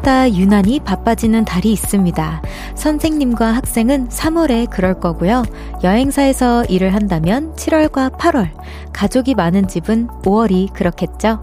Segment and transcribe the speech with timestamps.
[0.00, 2.42] 1년마다 유난히 바빠지는 달이 있습니다.
[2.74, 5.44] 선생님과 학생은 3월에 그럴 거고요.
[5.82, 8.50] 여행사에서 일을 한다면 7월과 8월,
[8.92, 11.40] 가족이 많은 집은 5월이 그렇겠죠.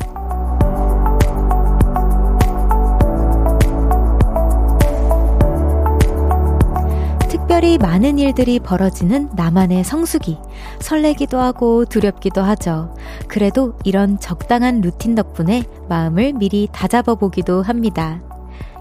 [7.29, 10.37] 특별히 많은 일들이 벌어지는 나만의 성수기.
[10.79, 12.93] 설레기도 하고 두렵기도 하죠.
[13.27, 18.21] 그래도 이런 적당한 루틴 덕분에 마음을 미리 다잡아 보기도 합니다.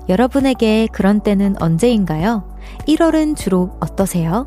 [0.09, 2.49] 여러분에게 그런 때는 언제인가요?
[2.87, 4.47] 1월은 주로 어떠세요?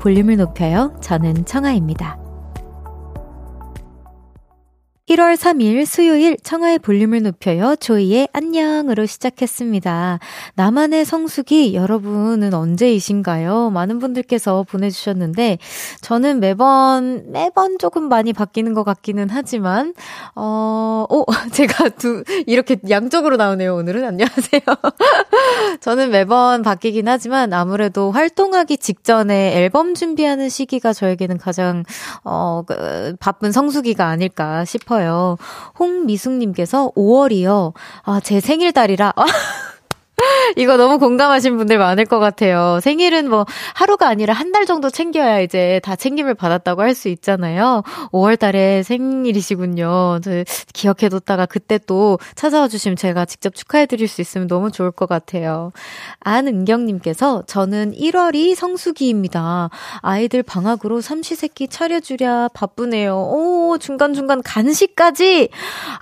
[0.00, 0.96] 볼륨을 높여요.
[1.00, 2.21] 저는 청아입니다.
[5.08, 7.74] 1월 3일 수요일 청하의 볼륨을 높여요.
[7.74, 10.20] 조이의 안녕으로 시작했습니다.
[10.54, 13.70] 나만의 성수기 여러분은 언제이신가요?
[13.70, 15.58] 많은 분들께서 보내주셨는데
[16.02, 19.92] 저는 매번 매번 조금 많이 바뀌는 것 같기는 하지만
[20.36, 23.74] 어, 오 제가 두 이렇게 양쪽으로 나오네요.
[23.74, 24.60] 오늘은 안녕하세요.
[25.80, 31.82] 저는 매번 바뀌긴 하지만 아무래도 활동하기 직전에 앨범 준비하는 시기가 저에게는 가장
[32.22, 34.91] 어, 그, 바쁜 성수기가 아닐까 싶어요.
[34.92, 35.38] 싶어요.
[35.78, 37.72] 홍미숙님께서 5월이요.
[38.02, 39.12] 아, 제 생일달이라.
[40.56, 42.78] 이거 너무 공감하신 분들 많을 것 같아요.
[42.80, 47.82] 생일은 뭐 하루가 아니라 한 달 정도 챙겨야 이제 다 챙김을 받았다고 할 수 있잖아요.
[48.12, 50.20] 5월 달에 생일이시군요.
[50.22, 55.72] 저 기억해뒀다가 그때 또 찾아와 주시면 제가 직접 축하해드릴 수 있으면 너무 좋을 것 같아요.
[56.20, 59.70] 안은경님께서 저는 1월이 성수기입니다.
[60.02, 63.16] 아이들 방학으로 삼시세끼 차려주랴 바쁘네요.
[63.16, 65.48] 오, 중간중간 간식까지!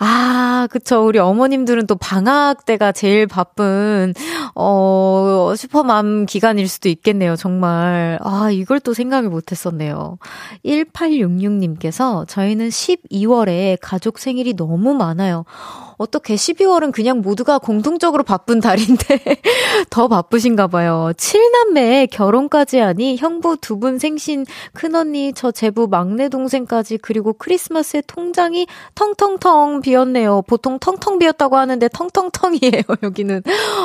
[0.01, 1.05] 아, 그쵸.
[1.07, 4.13] 우리 어머님들은 또 방학 때가 제일 바쁜
[4.55, 8.19] 어, 슈퍼맘 기간일 수도 있겠네요, 정말.
[8.23, 10.19] 아, 이걸 또 생각을 못 했었네요.
[10.65, 15.45] 1866님께서 저희는 12월에 가족 생일이 너무 많아요.
[16.01, 19.19] 어떻게 12월은 그냥 모두가 공통적으로 바쁜 달인데
[19.91, 21.13] 더 바쁘신가 봐요.
[21.15, 28.67] 7남매에 결혼까지 하니 형부 두 분 생신, 큰언니, 저 제부 막내 동생까지 그리고 크리스마스에 통장이
[28.95, 30.43] 텅텅텅 비었네요.
[30.47, 33.43] 보통 텅텅 비었다고 하는데 텅텅텅이에요, 여기는.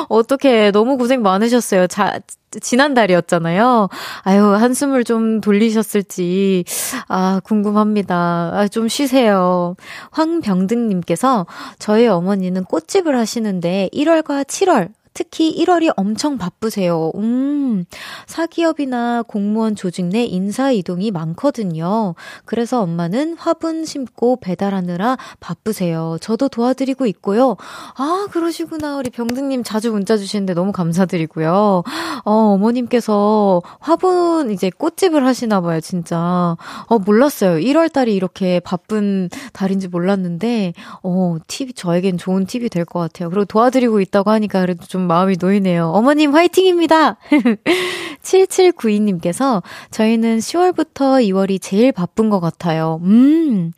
[0.08, 1.86] 어떻게 너무 고생 많으셨어요.
[1.86, 2.18] 자,
[2.60, 3.88] 지난달이었잖아요.
[4.22, 6.64] 아유, 한숨을 좀 돌리셨을지,
[7.08, 8.50] 아, 궁금합니다.
[8.54, 9.76] 아, 좀 쉬세요.
[10.10, 11.46] 황병등님께서
[11.78, 17.10] 저희 어머니는 꽃집을 하시는데 1월과 7월, 특히 1월이 엄청 바쁘세요.
[17.14, 17.86] 음,
[18.26, 22.14] 사기업이나 공무원 조직 내 인사 이동이 많거든요.
[22.44, 26.18] 그래서 엄마는 화분 심고 배달하느라 바쁘세요.
[26.20, 27.56] 저도 도와드리고 있고요.
[27.96, 28.98] 아, 그러시구나.
[28.98, 31.82] 우리 병등님 자주 문자 주시는데 너무 감사드리고요.
[32.26, 36.58] 어, 어머님께서 화분 이제 꽃집을 하시나 봐요, 진짜.
[36.88, 37.56] 어, 몰랐어요.
[37.58, 43.30] 1월 달이 이렇게 바쁜 달인지 몰랐는데, 어, 팁이 저에겐 좋은 팁이 될 것 같아요.
[43.30, 45.88] 그리고 도와드리고 있다고 하니까 그래도 좀 마음이 놓이네요.
[45.88, 47.16] 어머님 화이팅입니다!
[48.22, 53.00] 7792님께서 저희는 10월부터 2월이 제일 바쁜 것 같아요.
[53.04, 53.72] 음,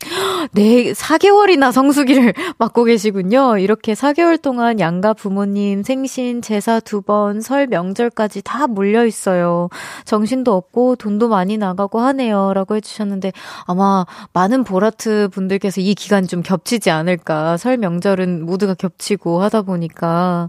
[0.52, 3.58] 네, 4개월이나 성수기를 맞고 계시군요.
[3.58, 9.68] 이렇게 4개월 동안 양가 부모님 생신, 제사 두 번, 설 명절까지 다 몰려 있어요.
[10.04, 12.52] 정신도 없고 돈도 많이 나가고 하네요.
[12.54, 13.32] 라고 해주셨는데
[13.66, 17.56] 아마 많은 보라트 분들께서 이 기간 좀 겹치지 않을까.
[17.56, 20.48] 설 명절은 모두가 겹치고 하다 보니까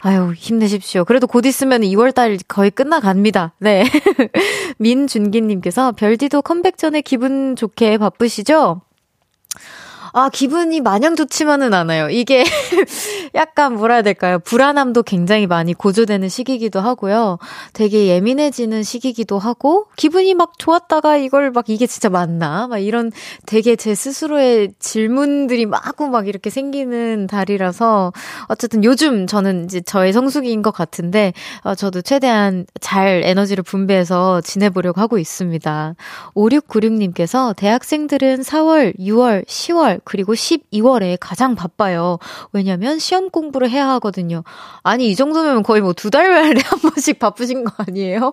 [0.00, 1.04] 아유, 힘내십시오.
[1.04, 3.54] 그래도 곧 있으면 2월달 거의 끝나갑니다.
[3.58, 3.84] 네.
[4.78, 8.82] 민준기님께서 별디도 컴백 전에 기분 좋게 바쁘시죠?
[10.18, 12.10] 아, 기분이 마냥 좋지만은 않아요.
[12.10, 12.42] 이게
[13.36, 14.40] 약간 뭐라 해야 될까요?
[14.40, 17.38] 불안함도 굉장히 많이 고조되는 시기이기도 하고요.
[17.72, 22.66] 되게 예민해지는 시기이기도 하고, 기분이 막 좋았다가 이걸 막 이게 진짜 맞나?
[22.66, 23.12] 막 이런
[23.46, 28.12] 되게 제 스스로의 질문들이 마구 막 이렇게 생기는 달이라서,
[28.48, 31.32] 어쨌든 요즘 저는 이제 저의 성수기인 것 같은데,
[31.62, 35.94] 어, 저도 최대한 잘 에너지를 분배해서 지내보려고 하고 있습니다.
[36.34, 42.18] 5696님께서 대학생들은 4월, 6월, 10월, 그리고 12월에 가장 바빠요.
[42.52, 44.42] 왜냐면 시험 공부를 해야 하거든요.
[44.82, 48.32] 아니, 이 정도면 거의 뭐 두 달에 한 번씩 바쁘신 거 아니에요?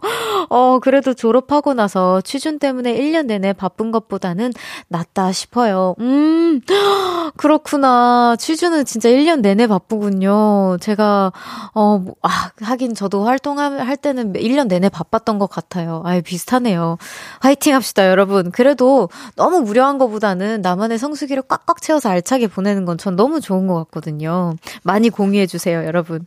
[0.49, 4.53] 어, 그래도 졸업하고 나서 취준 때문에 1년 내내 바쁜 것보다는
[4.87, 5.95] 낫다 싶어요.
[5.99, 6.61] 음,
[7.37, 8.35] 그렇구나.
[8.37, 10.77] 취준은 진짜 1년 내내 바쁘군요.
[10.79, 11.33] 제가,
[11.73, 16.03] 어, 뭐, 아, 하긴 저도 활동할 때는 1년 내내 바빴던 것 같아요.
[16.05, 16.97] 아유, 비슷하네요.
[17.41, 18.51] 화이팅 합시다, 여러분.
[18.51, 23.67] 그래도 너무 무료한 것보다는 나만의 성수기를 꽉 꽉꽉 채워서 알차게 보내는 건 전 너무 좋은
[23.67, 24.55] 것 같거든요.
[24.83, 26.25] 많이 공유해주세요, 여러분.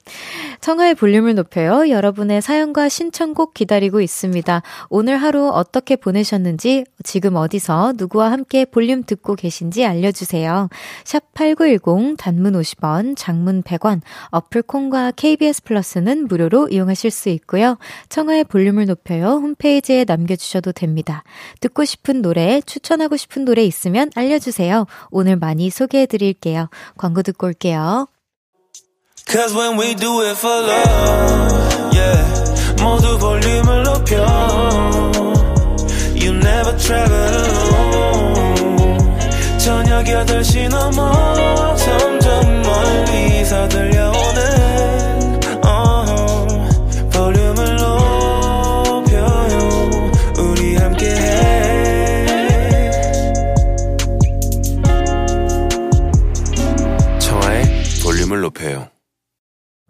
[0.60, 1.90] 청하의 볼륨을 높여요.
[1.90, 4.62] 여러분의 사연과 신청곡 기다리고 있습니다.
[4.90, 10.68] 오늘 하루 어떻게 보내셨는지, 지금 어디서 누구와 함께 볼륨 듣고 계신지 알려주세요.
[11.04, 17.78] 샵 8910, 단문 50원, 장문 100원, 어플 콩과 KBS 플러스는 무료로 이용하실 수 있고요.
[18.08, 19.30] 청하의 볼륨을 높여요.
[19.30, 21.24] 홈페이지에 남겨주셔도 됩니다.
[21.60, 24.86] 듣고 싶은 노래, 추천하고 싶은 노래 있으면 알려주세요.
[25.18, 26.68] 오늘 많이 소개해 드릴게요.
[26.96, 28.06] 광고 듣고 올게요.
[29.26, 32.22] Cause when we do it for love, yeah.
[32.80, 34.16] 모두 볼륨을 높여.
[36.14, 38.98] You never travel alone.
[39.58, 43.97] 저녁 8시 넘어 점점 멀리서 들려
[58.48, 58.87] europeo.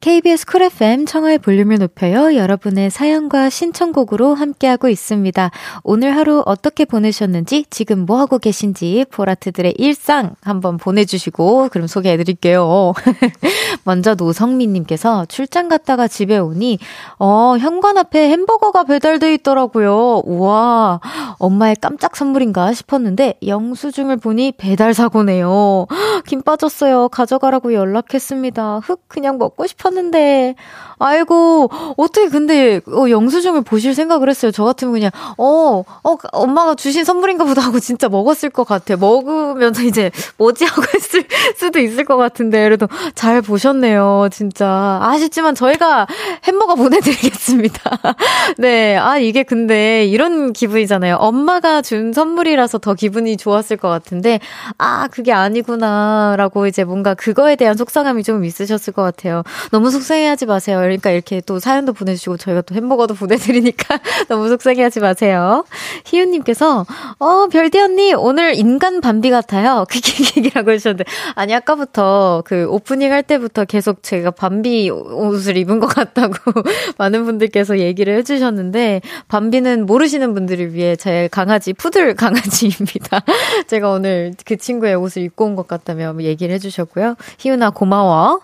[0.01, 2.37] KBS 쿨 FM 청하의 볼륨을 높여요.
[2.37, 5.51] 여러분의 사연과 신청곡으로 함께하고 있습니다.
[5.83, 12.93] 오늘 하루 어떻게 보내셨는지, 지금 뭐 하고 계신지, 보라트들의 일상 한번 보내주시고, 그럼 소개해드릴게요.
[13.83, 16.79] 먼저 노성민님께서 출장 갔다가 집에 오니,
[17.19, 20.23] 어, 현관 앞에 햄버거가 배달돼 있더라고요.
[20.25, 21.01] 우와,
[21.41, 25.87] 엄마의 깜짝 선물인가 싶었는데, 영수증을 보니 배달 사고네요.
[26.25, 27.09] 김 빠졌어요.
[27.09, 28.83] 가져가라고 연락했습니다.
[28.85, 30.55] 흑, 그냥 먹고 싶어 싶었는데,
[31.01, 34.51] 아이고, 어떻게 근데, 어, 영수증을 보실 생각을 했어요.
[34.51, 38.97] 저 같으면 그냥, 어, 어, 엄마가 주신 선물인가 보다 하고 진짜 먹었을 것 같아.
[38.97, 40.65] 먹으면서 이제, 뭐지?
[40.65, 41.25] 하고 했을
[41.57, 44.29] 수도 있을 것 같은데, 그래도 잘 보셨네요.
[44.33, 44.99] 진짜.
[45.03, 46.07] 아쉽지만 저희가
[46.45, 47.99] 햄버거 보내드리겠습니다.
[48.59, 48.97] 네.
[48.97, 51.17] 아, 이게 근데 이런 기분이잖아요.
[51.17, 54.41] 엄마가 준 선물이라서 더 기분이 좋았을 것 같은데,
[54.79, 56.35] 아, 그게 아니구나.
[56.37, 59.43] 라고 이제 뭔가 그거에 대한 속상함이 좀 있으셨을 것 같아요.
[59.79, 60.79] 너무 속상해하지 마세요.
[60.79, 65.65] 그러니까 이렇게 또 사연도 보내주시고 저희가 또 햄버거도 보내드리니까 너무 속상해하지 마세요.
[66.05, 66.85] 희윤님께서
[67.21, 69.87] 어 별디 언니 오늘 인간 밤비 같아요.
[69.91, 71.05] 키키키키라고 해주셨는데
[71.37, 76.35] 아니 아까부터 그 오프닝 할 때부터 계속 제가 밤비 옷을 입은 것 같다고
[76.99, 83.23] 많은 분들께서 얘기를 해주셨는데 밤비는 모르시는 분들을 위해 제 강아지 푸들 강아지입니다.
[83.69, 87.15] 제가 오늘 그 친구의 옷을 입고 온 것 같다며 얘기를 해주셨고요.
[87.39, 88.41] 희윤아 고마워.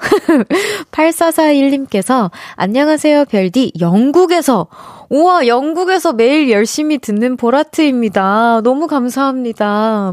[1.31, 4.67] 8441님께서 안녕하세요 별디 영국에서
[5.09, 8.63] 우와 영국에서 매일 열심히 듣는 보라트입니다.
[8.65, 10.13] 너무 감사합니다.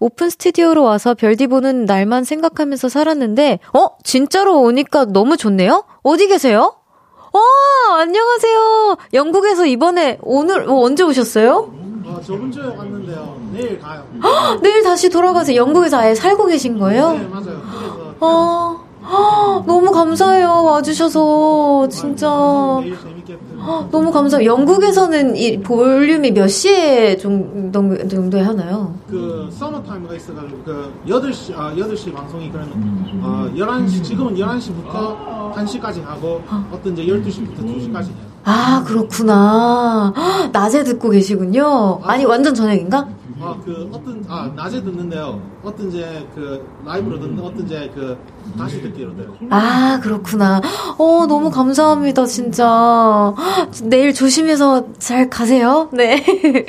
[0.00, 5.84] 오픈 스튜디오로 와서 별디 보는 날만 생각하면서 살았는데 어 진짜로 오니까 너무 좋네요.
[6.02, 6.74] 어디 계세요?
[7.32, 8.96] 어 안녕하세요.
[9.12, 11.72] 영국에서 이번에 오늘 어, 언제 오셨어요?
[12.06, 13.40] 아, 저번 주에 왔는데요.
[13.52, 14.04] 내일 가요.
[14.62, 17.12] 내일 다시 돌아가서 영국에서 아예 살고 계신 거예요?
[17.12, 17.60] 네, 맞아요.
[18.18, 18.89] 그
[19.66, 20.64] 너무 감사해요.
[20.64, 21.88] 와주셔서.
[21.90, 22.28] 진짜.
[23.90, 24.50] 너무 감사해요.
[24.50, 28.94] 영국에서는 이 볼륨이 몇 시에 정도, 정도에 하나요?
[29.08, 32.72] 그, 서머타임가 있어가지고, 그, 8시, 아, 8시 방송이 그러면,
[33.22, 36.40] 어, 11시, 지금은 11시부터 1시까지 하고,
[36.72, 38.30] 어떤 이제 12시부터 2시까지 해요.
[38.44, 40.14] 아, 그렇구나.
[40.52, 42.00] 낮에 듣고 계시군요.
[42.04, 43.06] 아니, 완전 저녁인가?
[43.42, 45.40] 아, 그, 어떤, 아, 낮에 듣는데요.
[45.62, 48.18] 어떤 이제, 그, 라이브로 듣는, 어떤 이제, 그,
[48.58, 49.34] 다시 듣기로 돼요.
[49.50, 50.60] 아, 그렇구나.
[50.98, 53.34] 어, 너무 감사합니다, 진짜.
[53.84, 55.88] 내일 조심해서 잘 가세요.
[55.92, 56.22] 네.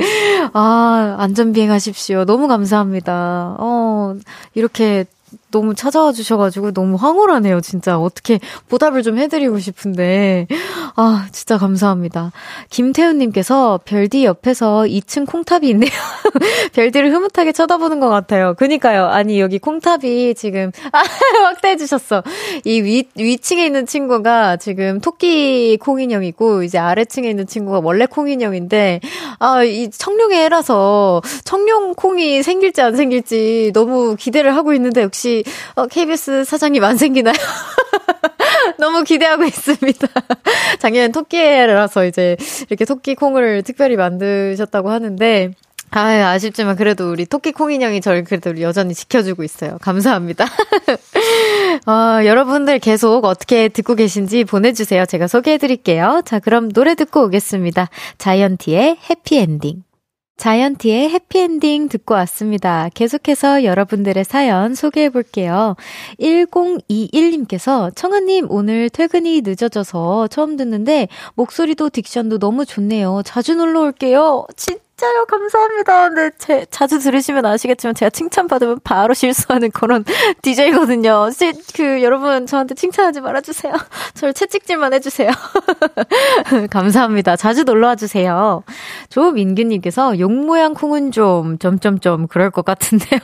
[0.54, 2.26] 아, 안전비행 하십시오.
[2.26, 3.56] 너무 감사합니다.
[3.60, 4.16] 어,
[4.54, 5.06] 이렇게
[5.52, 7.98] 너무 찾아와 주셔가지고 너무 황홀하네요, 진짜.
[7.98, 8.40] 어떻게
[8.70, 10.48] 보답을 좀 해드리고 싶은데.
[10.96, 12.32] 아, 진짜 감사합니다.
[12.70, 15.92] 김태훈님께서 별디 옆에서 2층 콩탑이 있네요.
[16.74, 18.56] 별디를 흐뭇하게 쳐다보는 것 같아요.
[18.56, 19.06] 그니까요.
[19.06, 21.02] 아니, 여기 콩탑이 지금, 아,
[21.46, 22.24] 확대해주셨어.
[22.66, 29.02] 이 위, 위층에 있는 친구가 지금 토끼 콩인형이고, 이제 아래층에 있는 친구가 원래 콩인형인데,
[29.40, 35.41] 아, 이 청룡의 해라서 청룡 콩이 생길지 안 생길지 너무 기대를 하고 있는데, 역시
[35.76, 37.36] 어, KBS 사장님 안 생기나요?
[38.80, 40.08] 너무 기대하고 있습니다.
[40.80, 42.38] 작년엔 토끼라서 이제
[42.70, 45.52] 이렇게 토끼 콩을 특별히 만드셨다고 하는데,
[45.92, 49.78] 아, 아쉽지만 그래도 우리 토끼 콩인형이 저를 그래도 여전히 지켜주고 있어요.
[49.82, 50.46] 감사합니다.
[51.86, 55.06] 아, 여러분들 계속 어떻게 듣고 계신지 보내주세요.
[55.06, 56.22] 제가 소개해드릴게요.
[56.26, 57.90] 자, 그럼 노래 듣고 오겠습니다.
[58.18, 59.84] 자이언티의 해피엔딩.
[60.42, 62.90] 자이언티의 해피엔딩 듣고 왔습니다.
[62.96, 65.76] 계속해서 여러분들의 사연 소개해 볼게요.
[66.20, 73.22] 1021님께서 청아님 오늘 퇴근이 늦어져서 처음 듣는데 목소리도 딕션도 너무 좋네요.
[73.24, 74.48] 자주 놀러 올게요.
[74.58, 75.26] 진짜 진짜요.
[75.26, 76.10] 감사합니다.
[76.10, 80.06] 근데 제, 자주 들으시면 아시겠지만 제가 칭찬받으면 바로 실수하는 그런
[80.44, 81.30] DJ거든요.
[81.76, 83.74] 그, 여러분, 저한테 칭찬하지 말아주세요.
[84.14, 85.32] 저를 채찍질만 해주세요.
[86.70, 87.36] 감사합니다.
[87.36, 88.64] 자주 놀러와 주세요.
[89.10, 93.20] 조민규님께서 용 모양 콩은 좀, 점점점, 그럴 것 같은데요.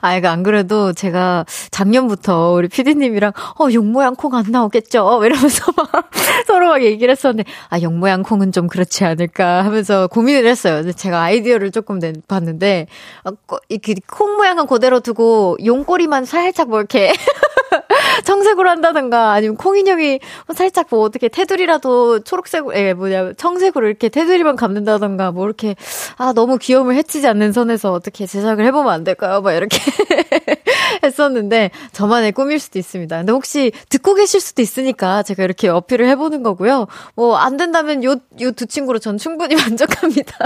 [0.00, 5.24] 아, 이거 안 그래도 제가 작년부터 우리 피디님이랑, 어, 용 모양 콩 안 나오겠죠?
[5.24, 6.10] 이러면서 막
[6.46, 10.76] 서로 막 얘기를 했었는데, 아, 용 모양 콩은 좀 그렇지 않을까 하면서 고민을 했어요.
[11.00, 12.86] 제가 아이디어를 조금 내, 봤는데,
[13.24, 13.30] 어,
[13.70, 17.12] 이렇게 콩 모양은 그대로 두고 용꼬리만 살짝 뭐 이렇게
[18.24, 20.20] 청색으로 한다든가 아니면 콩인형이
[20.54, 25.74] 살짝 뭐 어떻게 테두리라도 초록색, 에 뭐냐, 청색으로 이렇게 테두리만 감는다든가 뭐 이렇게
[26.16, 29.40] 아, 너무 귀여움을 해치지 않는 선에서 어떻게 제작을 해보면 안 될까요?
[29.40, 29.78] 막 이렇게
[31.02, 33.16] 했었는데 저만의 꿈일 수도 있습니다.
[33.16, 36.86] 근데 혹시 듣고 계실 수도 있으니까 제가 이렇게 어필을 해보는 거고요.
[37.14, 40.36] 뭐 안 된다면 요, 요 두 친구로 전 충분히 만족합니다.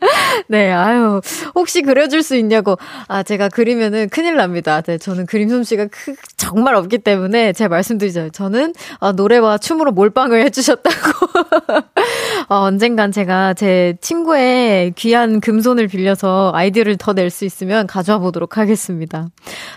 [0.48, 1.20] 네, 아유,
[1.54, 2.76] 혹시 그려줄 수 있냐고.
[3.08, 4.80] 아, 제가 그리면은 큰일 납니다.
[4.80, 8.30] 네, 저는 그림 솜씨가 크, 정말 없기 때문에 제가 말씀드리죠.
[8.30, 10.96] 저는 어, 노래와 춤으로 몰빵을 해주셨다고.
[12.50, 18.56] 어, 언젠간 제가 제 친구의 귀한 금손을 빌려서 아이디어를 더 낼 수 있으면 가져와 보도록
[18.56, 19.28] 하겠습니다.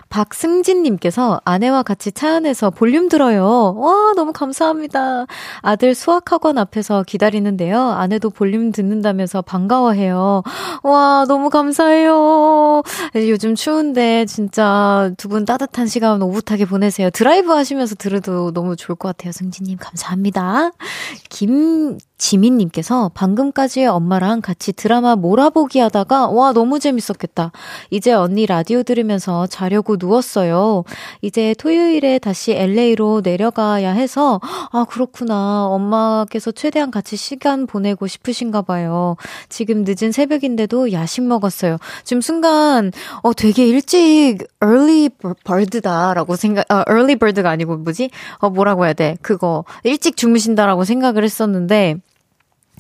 [0.09, 3.73] 박승진님께서 아내와 같이 차 안에서 볼륨 들어요.
[3.77, 5.25] 와, 너무 감사합니다.
[5.61, 7.77] 아들 수학학원 앞에서 기다리는데요.
[7.91, 10.43] 아내도 볼륨 듣는다면서 반가워해요.
[10.83, 12.83] 와, 너무 감사해요.
[13.15, 17.09] 요즘 추운데 진짜 두 분 따뜻한 시간 오붓하게 보내세요.
[17.09, 19.31] 드라이브 하시면서 들어도 너무 좋을 것 같아요.
[19.31, 20.71] 승진님, 감사합니다.
[21.29, 27.51] 김, 지민님께서 방금까지 엄마랑 같이 드라마 몰아보기 하다가 와 너무 재밌었겠다.
[27.89, 30.83] 이제 언니 라디오 들으면서 자려고 누웠어요.
[31.21, 34.39] 이제 토요일에 다시 LA로 내려가야 해서
[34.71, 35.65] 아 그렇구나.
[35.65, 39.15] 엄마께서 최대한 같이 시간 보내고 싶으신가 봐요.
[39.49, 41.77] 지금 늦은 새벽인데도 야식 먹었어요.
[42.03, 42.91] 지금 순간
[43.23, 45.09] 어 되게 일찍 early
[45.43, 48.11] bird다라고 생각 아 early bird가 아니고 뭐지?
[48.37, 49.17] 어 뭐라고 해야 돼?
[49.23, 51.97] 그거 일찍 주무신다라고 생각을 했었는데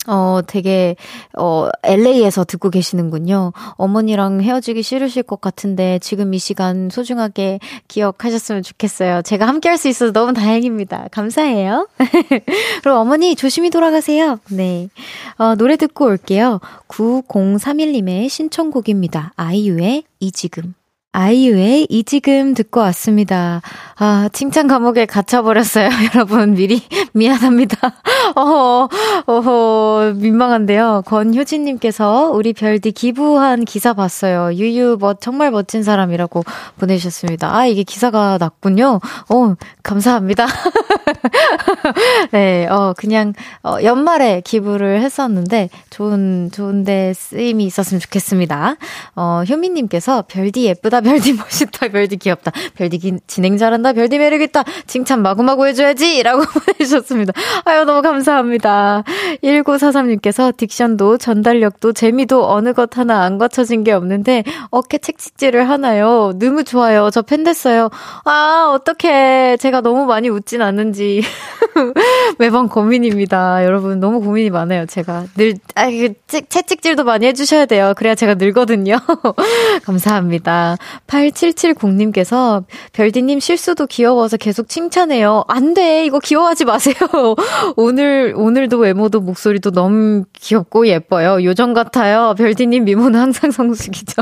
[0.07, 0.95] 어, 되게,
[1.37, 3.51] 어, LA에서 듣고 계시는군요.
[3.73, 9.21] 어머니랑 헤어지기 싫으실 것 같은데 지금 이 시간 소중하게 기억하셨으면 좋겠어요.
[9.23, 11.07] 제가 함께 할 수 있어서 너무 다행입니다.
[11.11, 11.87] 감사해요.
[12.83, 14.39] 그럼 어머니 조심히 돌아가세요.
[14.51, 14.89] 네.
[15.37, 16.59] 어, 노래 듣고 올게요.
[16.87, 19.33] 9031님의 신청곡입니다.
[19.35, 20.75] 아이유의 이 지금.
[21.13, 23.61] 아이유의 이 지금 듣고 왔습니다.
[23.97, 25.89] 아, 칭찬 감옥에 갇혀버렸어요.
[26.15, 27.77] 여러분, 미리 미안합니다.
[28.35, 28.89] 어허,
[29.25, 31.03] 어허, 민망한데요.
[31.05, 34.53] 권효진님께서 우리 별디 기부한 기사 봤어요.
[34.53, 36.45] 유유, 뭐, 정말 멋진 사람이라고
[36.79, 37.57] 보내주셨습니다.
[37.57, 39.01] 아, 이게 기사가 났군요.
[39.29, 40.47] 어, 감사합니다.
[42.31, 48.77] 네, 어, 그냥, 어, 연말에 기부를 했었는데, 좋은, 좋은데 쓰임이 있었으면 좋겠습니다.
[49.17, 51.87] 어, 효민님께서 별디 예쁘다 별디 멋있다.
[51.87, 52.51] 별디 귀엽다.
[52.75, 53.93] 별디 기, 진행 잘한다.
[53.93, 54.63] 별디 매력있다.
[54.85, 56.21] 칭찬 마구마구 해줘야지.
[56.23, 57.33] 라고 보내주셨습니다.
[57.65, 59.03] 아유, 너무 감사합니다.
[59.43, 66.33] 1943님께서 딕션도 전달력도 재미도 어느 것 하나 안 거쳐진 게 없는데 어깨 책찍질을 하나요?
[66.37, 67.09] 너무 좋아요.
[67.09, 67.89] 저 팬 됐어요.
[68.25, 69.55] 아, 어떡해.
[69.55, 71.21] 제가 너무 많이 웃진 않는지.
[72.39, 73.63] 매번 고민입니다.
[73.63, 74.85] 여러분, 너무 고민이 많아요.
[74.85, 75.85] 제가 늘, 아,
[76.27, 77.93] 채찍질도 많이 해주셔야 돼요.
[77.95, 78.97] 그래야 제가 늘거든요.
[79.85, 80.75] 감사합니다.
[81.07, 85.43] 8770님께서 별디님 실수도 귀여워서 계속 칭찬해요.
[85.47, 86.05] 안 돼.
[86.05, 86.95] 이거 귀여워하지 마세요.
[87.75, 91.43] 오늘, 오늘도 외모도 목소리도 너무 귀엽고 예뻐요.
[91.43, 92.35] 요정 같아요.
[92.37, 94.21] 별디님 미모는 항상 성숙이죠.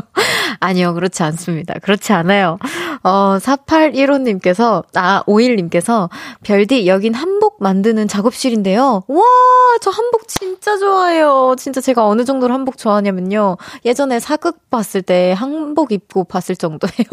[0.59, 0.93] 아니요.
[0.93, 1.75] 그렇지 않습니다.
[1.81, 2.57] 그렇지 않아요.
[3.03, 6.09] 어, 4815님께서, 아, 51님께서
[6.43, 9.03] 별디 여긴 한복 만드는 작업실인데요.
[9.07, 9.23] 와,
[9.81, 11.55] 저 한복 진짜 좋아해요.
[11.57, 13.57] 진짜 제가 어느 정도로 한복 좋아하냐면요.
[13.85, 17.10] 예전에 사극 봤을 때 한복 입고 봤을 정도예요.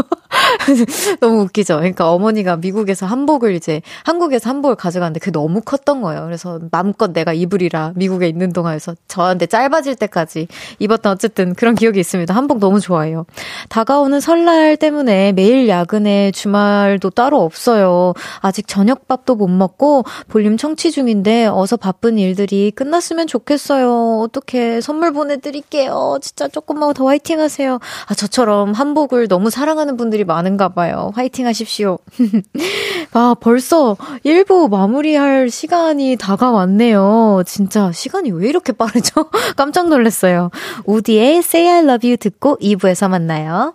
[1.20, 1.76] 너무 웃기죠.
[1.76, 6.24] 그러니까 어머니가 미국에서 한복을 이제 한국에서 한복을 가져갔는데 그게 너무 컸던 거예요.
[6.24, 10.48] 그래서 마음껏 내가 입으리라 미국에 있는 동안에서 저한테 짧아질 때까지
[10.78, 12.34] 입었던 어쨌든 그런 기억이 있습니다.
[12.34, 13.26] 한복 너무 좋아해요.
[13.68, 18.14] 다가오는 설날 때문에 매일 야근에 주말도 따로 없어요.
[18.40, 24.20] 아직 저녁밥도 못 먹고 볼륨 청취 중인데 어서 바쁜 일들이 끝났으면 좋겠어요.
[24.20, 26.18] 어떻게 선물 보내드릴게요.
[26.20, 27.78] 진짜 조금만 더 화이팅 하세요.
[28.06, 31.12] 아, 저처럼 한복을 너무 사랑하는 분들이 많은가 봐요.
[31.14, 31.98] 화이팅 하십시오.
[33.12, 37.42] 아, 벌써 1부 마무리할 시간이 다가왔네요.
[37.44, 39.28] 진짜 시간이 왜 이렇게 빠르죠?
[39.54, 40.50] 깜짝 놀랐어요.
[40.86, 43.74] 우디의 Say I Love You 듣고 2부에서 만나요.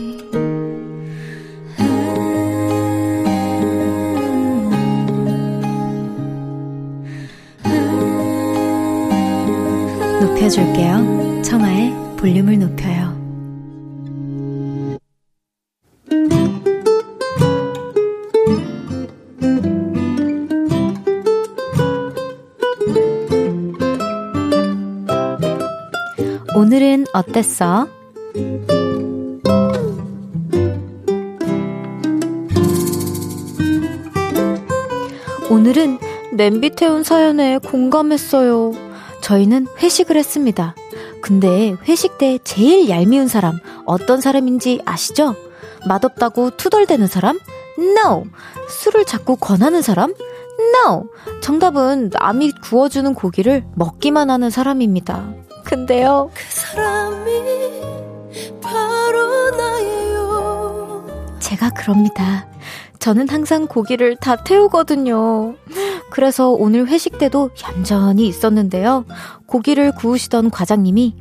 [10.41, 11.41] 높여줄게요.
[11.43, 13.11] 청하의 볼륨을 높여요.
[26.55, 27.87] 오늘은 어땠어?
[35.51, 35.99] 오늘은
[36.33, 38.90] 냄비 태운 사연에 공감했어요.
[39.31, 40.75] 저희는 회식을 했습니다.
[41.21, 45.35] 근데 회식 때 제일 얄미운 사람 어떤 사람인지 아시죠?
[45.87, 47.39] 맛없다고 투덜대는 사람?
[47.79, 48.25] No!
[48.67, 50.13] 술을 자꾸 권하는 사람?
[50.59, 51.07] No!
[51.41, 55.33] 정답은 남이 구워주는 고기를 먹기만 하는 사람입니다.
[55.63, 56.29] 근데요.
[56.33, 57.31] 그 사람이
[58.61, 61.07] 바로 나예요.
[61.39, 62.49] 제가 그럽니다.
[62.99, 65.55] 저는 항상 고기를 다 태우거든요.
[66.11, 69.05] 그래서 오늘 회식 때도 얌전히 있었는데요.
[69.47, 71.15] 고기를 구우시던 과장님이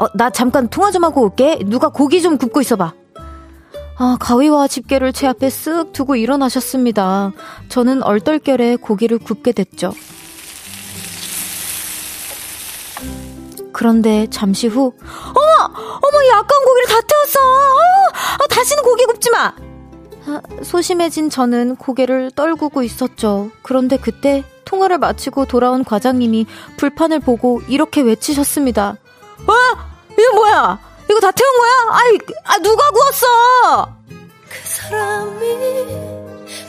[0.00, 1.58] 어, 나 잠깐 통화 좀 하고 올게.
[1.66, 2.94] 누가 고기 좀 굽고 있어봐.
[3.98, 7.32] 아, 가위와 집게를 제 앞에 쓱 두고 일어나셨습니다.
[7.68, 9.92] 저는 얼떨결에 고기를 굽게 됐죠.
[13.74, 14.94] 그런데 잠시 후,
[15.34, 15.64] 어머!
[16.02, 17.38] 어머, 이 아까운 고기를 다 태웠어!
[17.40, 19.52] 아, 아, 다시는 고기 굽지 마!
[20.30, 23.50] 아, 소심해진 저는 고개를 떨구고 있었죠.
[23.62, 26.46] 그런데 그때 통화를 마치고 돌아온 과장님이
[26.76, 28.96] 불판을 보고 이렇게 외치셨습니다.
[29.46, 29.54] 와!
[29.54, 29.90] 어?
[30.12, 30.78] 이거 뭐야?
[31.10, 31.70] 이거 다 태운 거야?
[31.90, 33.96] 아이, 아, 누가 구웠어?
[34.48, 35.86] 그 사람이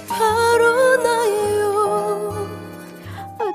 [0.07, 2.20] 바로 나예요.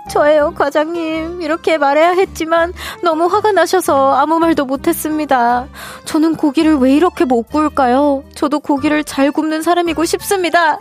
[0.09, 1.43] 저예요, 과장님.
[1.43, 2.73] 이렇게 말해야 했지만
[3.03, 5.67] 너무 화가 나셔서 아무 말도 못했습니다.
[6.05, 8.25] 저는 고기를 왜 이렇게 못 구울까요?
[8.35, 10.79] 저도 고기를 잘 굽는 사람이고 싶습니다.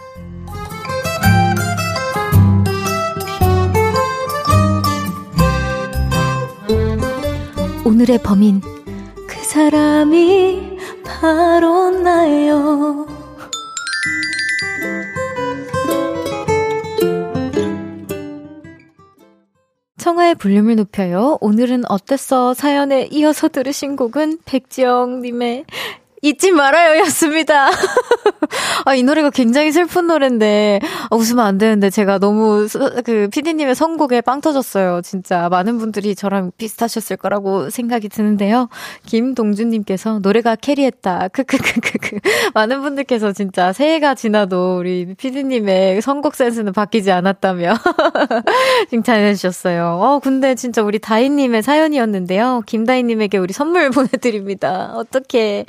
[7.83, 8.61] 오늘의 범인.
[9.27, 13.14] 그 사람이 바로 나예요.
[20.05, 21.39] 청하의 볼륨을 높여요.
[21.41, 22.53] 오늘은 어땠어?
[22.53, 25.65] 사연에 이어서 들으신 곡은 백지영님의
[26.21, 27.69] 잊지 말아요 였습니다.
[28.85, 32.67] 아, 이 노래가 굉장히 슬픈 노래인데, 아, 웃으면 안 되는데, 제가 너무,
[33.03, 35.01] 그, 피디님의 선곡에 빵 터졌어요.
[35.01, 35.49] 진짜.
[35.49, 38.69] 많은 분들이 저랑 비슷하셨을 거라고 생각이 드는데요.
[39.05, 41.29] 김동준님께서 노래가 캐리했다.
[41.29, 42.19] 크크크크크.
[42.53, 47.73] 많은 분들께서 진짜 새해가 지나도 우리 피디님의 선곡 센스는 바뀌지 않았다며
[48.89, 49.99] 칭찬해 주셨어요.
[50.01, 52.61] 어, 근데 진짜 우리 다희님의 사연이었는데요.
[52.65, 54.93] 김다희님에게 우리 선물 보내드립니다.
[54.95, 55.65] 어떻게.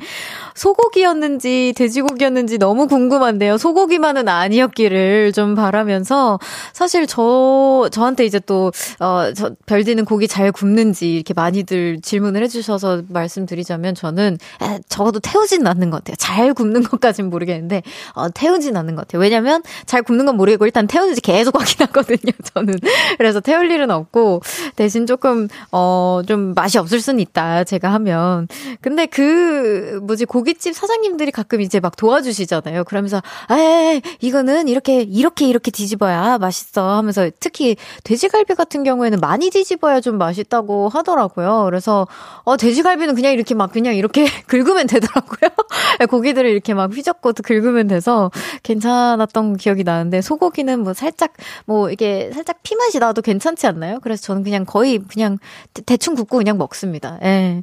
[0.57, 3.59] 소고기였는지 돼지고기였는지 너무 궁금한데요.
[3.59, 6.39] 소고기만은 아니었기를 좀 바라면서
[6.73, 13.03] 사실 저 저한테 이제 또 어, 저 별디는 고기 잘 굽는지 이렇게 많이들 질문을 해주셔서
[13.09, 16.17] 말씀드리자면 저는 에, 적어도 태우진 않는 것 같아요.
[16.19, 17.83] 잘 굽는 것까진 모르겠는데
[18.15, 19.21] 어, 태우진 않는 것 같아요.
[19.21, 22.33] 왜냐면 잘 굽는 건 모르겠고 일단 태우는지 계속 확인하거든요.
[22.55, 22.75] 저는
[23.19, 24.43] 그래서 태울 일은 없고
[24.75, 27.65] 대신 조금 어 좀 맛이 없을 수는 있다.
[27.65, 28.49] 제가 하면
[28.81, 32.85] 근데 그 뭐지 고 깃집 사장님들이 가끔 이제 막 도와주시잖아요.
[32.85, 40.01] 그러면서, 에 이거는 이렇게, 이렇게, 이렇게 뒤집어야 맛있어 하면서 특히 돼지갈비 같은 경우에는 많이 뒤집어야
[40.01, 41.65] 좀 맛있다고 하더라고요.
[41.65, 42.07] 그래서,
[42.45, 45.51] 어, 돼지갈비는 그냥 이렇게 막 그냥 이렇게 긁으면 되더라고요.
[46.09, 48.31] 고기들을 이렇게 막 휘젓고 긁으면 돼서
[48.63, 51.35] 괜찮았던 기억이 나는데 소고기는 뭐 살짝,
[51.67, 53.99] 뭐 이게 살짝 피 맛이 나도 괜찮지 않나요?
[54.01, 55.39] 그래서 저는 그냥 거의 그냥
[55.87, 57.19] 대충 굽고 그냥 먹습니다.
[57.23, 57.63] 예.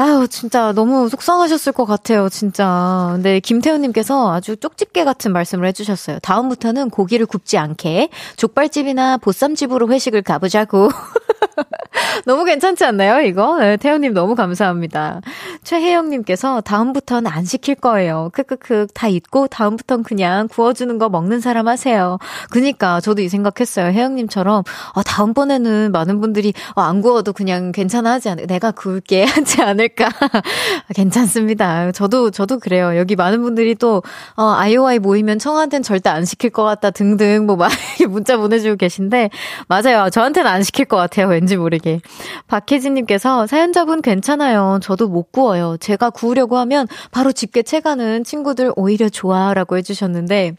[0.00, 3.10] 아유, 진짜 너무 속상하셨을 것 같아요, 진짜.
[3.12, 6.20] 근데 김태훈님께서 아주 쪽집게 같은 말씀을 해주셨어요.
[6.20, 10.88] 다음부터는 고기를 굽지 않게 족발집이나 보쌈집으로 회식을 가보자고.
[12.26, 13.58] 너무 괜찮지 않나요, 이거?
[13.58, 15.20] 네, 태우님 너무 감사합니다.
[15.62, 18.30] 최혜영님께서 다음부터는 안 시킬 거예요.
[18.32, 22.18] 크크크 다 잊고 다음부터는 그냥 구워주는 거 먹는 사람 하세요.
[22.50, 23.92] 그니까 저도 이 생각했어요.
[23.92, 29.62] 혜영님처럼 아, 다음번에는 많은 분들이 어, 안 구워도 그냥 괜찮아 하지 않을 내가 구울게 하지
[29.62, 30.08] 않을까.
[30.94, 31.92] 괜찮습니다.
[31.92, 32.96] 저도 저도 그래요.
[32.96, 34.02] 여기 많은 분들이 또
[34.36, 37.70] 어, 아이오아이 모이면 청한테는 절대 안 시킬 것 같다 등등 뭐 막
[38.08, 39.28] 문자 보내주고 계신데
[39.68, 40.08] 맞아요.
[40.10, 41.29] 저한테는 안 시킬 것 같아요.
[41.30, 42.00] 왠지 모르게.
[42.48, 44.78] 박혜진님께서 사연자분 괜찮아요.
[44.82, 45.76] 저도 못 구워요.
[45.80, 50.56] 제가 구우려고 하면 바로 집게 채가는 친구들 오히려 좋아라고 해주셨는데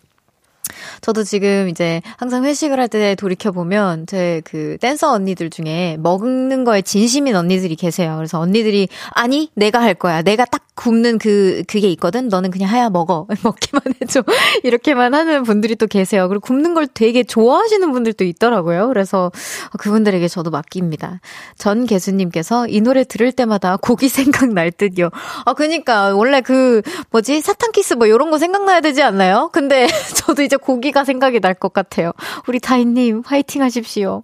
[1.01, 6.81] 저도 지금 이제 항상 회식을 할 때 돌이켜보면 제 그 댄서 언니들 중에 먹는 거에
[6.81, 8.15] 진심인 언니들이 계세요.
[8.17, 10.21] 그래서 언니들이 아니, 내가 할 거야.
[10.21, 12.27] 내가 딱 굽는 그, 그게 있거든.
[12.27, 13.27] 너는 그냥 하야 먹어.
[13.43, 14.23] 먹기만 해줘.
[14.63, 16.27] 이렇게만 하는 분들이 또 계세요.
[16.27, 18.87] 그리고 굽는 걸 되게 좋아하시는 분들도 있더라고요.
[18.87, 19.31] 그래서
[19.79, 21.19] 그분들에게 저도 맡깁니다.
[21.57, 25.09] 전 개수님께서 이 노래 들을 때마다 고기 생각날 듯요.
[25.45, 27.41] 아, 그니까 원래 그 뭐지?
[27.41, 29.49] 사탕키스 뭐 이런 거 생각나야 되지 않나요?
[29.53, 32.11] 근데 저도 이제 고기가 생각이 날 것 같아요.
[32.47, 34.23] 우리 다인님, 화이팅 하십시오.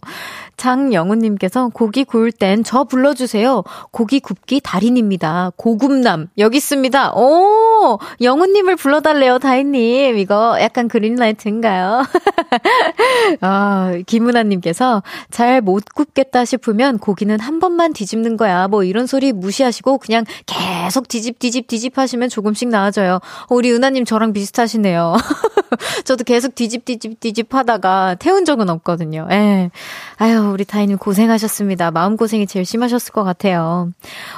[0.58, 3.64] 장영우님께서 고기 구울 땐 저 불러주세요.
[3.92, 5.52] 고기 굽기 달인입니다.
[5.56, 6.28] 고굽남.
[6.40, 7.14] 여기 있습니다.
[7.16, 8.00] 오!
[8.22, 10.18] 영우님을 불러달래요, 다인님.
[10.18, 12.04] 이거 약간 그린라이트인가요?
[13.42, 18.68] 아, 김은아님께서 잘 못 굽겠다 싶으면 고기는 한 번만 뒤집는 거야.
[18.68, 23.20] 뭐 이런 소리 무시하시고 그냥 계속 뒤집, 뒤집, 뒤집 하시면 조금씩 나아져요.
[23.50, 25.16] 우리 은아님 저랑 비슷하시네요.
[26.06, 29.28] 저도 계속 뒤집, 뒤집, 뒤집 하다가 태운 적은 없거든요.
[29.32, 29.70] 예.
[30.18, 31.92] 아유, 우리 다이님 고생하셨습니다.
[31.92, 33.92] 마음고생이 제일 심하셨을 것 같아요.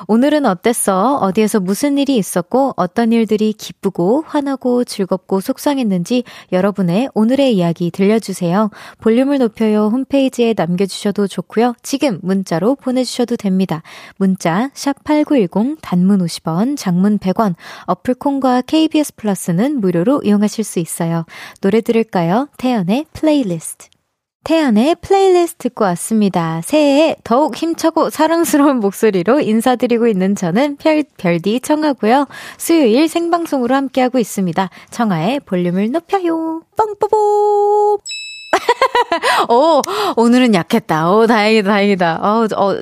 [0.07, 1.15] 오늘은 어땠어?
[1.15, 8.69] 어디에서 무슨 일이 있었고, 어떤 일들이 기쁘고, 화나고, 즐겁고, 속상했는지 여러분의 오늘의 이야기 들려주세요.
[8.99, 11.73] 볼륨을 높여요 홈페이지에 남겨주셔도 좋고요.
[11.81, 13.81] 지금 문자로 보내주셔도 됩니다.
[14.17, 21.25] 문자, 샵8910, 단문 50원, 장문 100원, 어플 콩과 KBS 플러스는 무료로 이용하실 수 있어요.
[21.81, 22.49] 들을까요?
[22.57, 23.87] 태연의 플레이리스트.
[24.43, 26.61] 태연의 플레이리스트 듣고 왔습니다.
[26.63, 32.25] 새해에 더욱 힘차고 사랑스러운 목소리로 인사드리고 있는 저는 별, 별디 청하고요.
[32.57, 34.69] 수요일 생방송으로 함께하고 있습니다.
[34.89, 36.63] 청하의 볼륨을 높여요.
[36.75, 37.99] 뻥뽀뽀!
[39.49, 39.81] 오,
[40.15, 41.11] 오늘은 약했다.
[41.11, 42.19] 오, 다행이다, 다행이다.
[42.21, 42.79] 어, 어,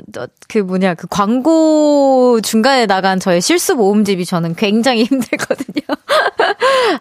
[0.47, 5.82] 그 뭐냐, 그 광고 중간에 나간 저의 실수 모음집이 저는 굉장히 힘들거든요.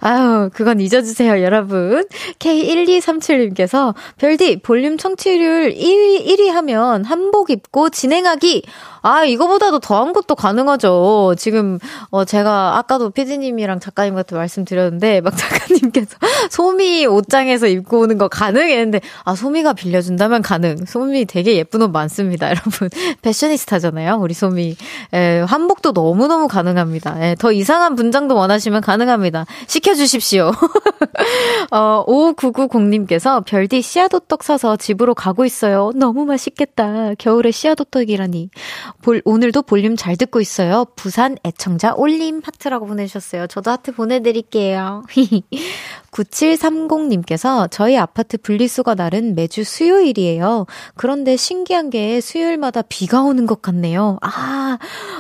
[0.01, 2.05] 아유, 그건 잊어주세요, 여러분.
[2.39, 8.65] K1237님께서, 별디, 볼륨 청취율 1위, 1위 하면 한복 입고 진행하기.
[9.07, 11.37] 아, 이거보다도 더한 것도 가능하죠.
[11.39, 11.79] 지금,
[12.11, 16.17] 어, 제가 아까도 피디님이랑 작가님한테 말씀드렸는데, 막 작가님께서
[16.51, 20.75] 소미 옷장에서 입고 오는 거 가능했는데, 아, 소미가 빌려준다면 가능.
[20.87, 22.91] 소미 되게 예쁜 옷 많습니다, 여러분.
[23.23, 24.75] 패셔니스타잖아요, 우리 소미.
[25.15, 27.25] 에, 한복도 너무너무 가능합니다.
[27.25, 29.47] 에, 더 이상한 분장도 원하시면 가능합니다.
[29.69, 30.51] 시켜주십시오.
[31.71, 35.93] 어, 5990님께서 별디 씨앗호떡 사서 집으로 가고 있어요.
[35.95, 37.15] 너무 맛있겠다.
[37.19, 38.51] 겨울에 씨앗호떡이라니.
[39.03, 40.87] 볼, 오늘도 볼륨 잘 듣고 있어요.
[40.97, 43.47] 부산 애청자 올림 하트라고 보내주셨어요.
[43.47, 45.05] 저도 하트 보내드릴게요.
[46.17, 50.67] 9730님께서 저희 아파트 분리수거 날은 매주 수요일이에요.
[50.95, 54.19] 그런데 신기한 게 수요일마다 비가 오는 것 같네요.
[54.23, 54.79] 아,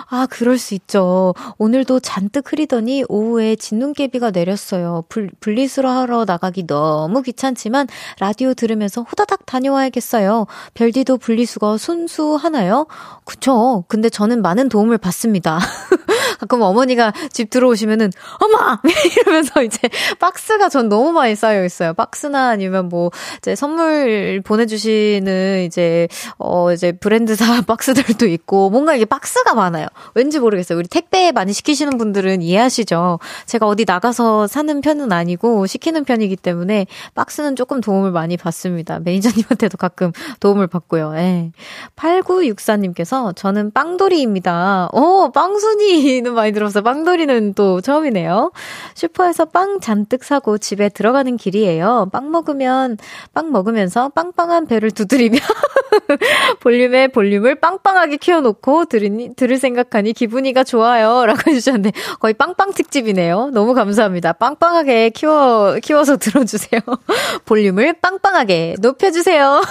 [0.08, 1.34] 아, 그럴 수 있죠.
[1.58, 5.04] 오늘도 잔뜩 흐리더니 오후에 진눈깨비가 내렸어요.
[5.08, 10.46] 불, 분리수거 하러 나가기 너무 귀찮지만 라디오 들으면서 호다닥 다녀와야겠어요.
[10.74, 12.86] 별디도 분리수거 순수 하나요?
[13.24, 13.84] 그쵸.
[13.88, 15.58] 근데 저는 많은 도움을 받습니다.
[16.40, 18.80] 가끔 어머니가 집 들어오시면은, 엄마!
[19.16, 21.94] 이러면서 이제 박스가 전 너무 많이 쌓여 있어요.
[21.94, 29.54] 박스나 아니면 뭐, 이제 선물 보내주시는 이제, 어, 이제 브랜드사 박스들도 있고, 뭔가 이게 박스가
[29.54, 29.86] 많아요.
[30.14, 30.78] 왠지 모르겠어요.
[30.78, 33.18] 우리 택배 많이 시키시는 분들은 이해하시죠?
[33.46, 39.00] 제가 어디 나가서 사는 편은 아니고, 시키는 편이기 때문에, 박스는 조금 도움을 많이 받습니다.
[39.00, 41.14] 매니저님한테도 가끔 도움을 받고요.
[41.16, 41.50] 예.
[41.96, 44.90] 8964님께서, 저는 빵돌이입니다.
[44.92, 46.82] 어, 빵순이는 많이 들었어요.
[46.82, 48.52] 빵돌이는 또 처음이네요.
[48.94, 52.08] 슈퍼에서 빵 잔뜩 사고 집에 들어가는 길이에요.
[52.12, 52.98] 빵 먹으면,
[53.32, 55.38] 빵 먹으면서 빵빵한 배를 두드리며
[56.60, 61.24] 볼륨에 볼륨을 빵빵하게 키워놓고 들으니, 들을 생각하니 기분이가 좋아요.
[61.24, 63.50] 라고 해주셨는데 거의 빵빵 특집이네요.
[63.52, 64.32] 너무 감사합니다.
[64.32, 66.80] 빵빵하게 키워, 키워서 들어주세요.
[67.46, 69.62] 볼륨을 빵빵하게 높여주세요.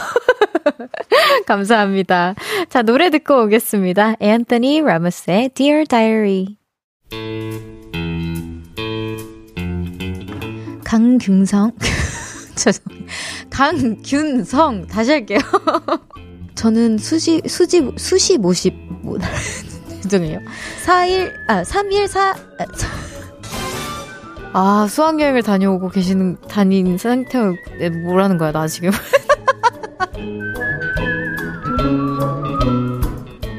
[1.46, 2.36] 감사합니다.
[2.70, 4.16] 자, 노래 듣고 오겠습니다.
[4.22, 7.75] 앤토니 라모스의 Dear Diary.
[10.86, 11.72] 강균성,
[12.56, 13.06] 죄송해요.
[13.50, 15.40] 강균성, 다시 할게요.
[16.56, 19.18] 저는 수시, 수지, 수시 모십, 뭐,
[20.04, 20.40] 죄송해요.
[20.86, 22.36] 4일, 아, 3일 4,
[24.54, 27.40] 아, 수학여행을 다녀오고 계시는, 다닌 상태,
[28.06, 28.92] 뭐라는 거야, 나 지금.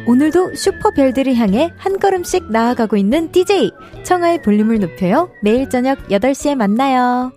[0.09, 3.73] 오늘도 슈퍼별들을 향해 한 걸음씩 나아가고 있는 DJ
[4.05, 5.31] 청하의 볼륨을 높여요.
[5.43, 7.33] 매일 저녁 8시에 만나요.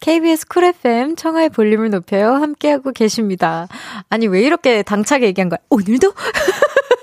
[0.00, 2.32] KBS 쿨 FM 청하의 볼륨을 높여요.
[2.32, 3.68] 함께하고 계십니다.
[4.08, 5.58] 아니, 왜 이렇게 당차게 얘기한 거야?
[5.68, 6.12] 오늘도?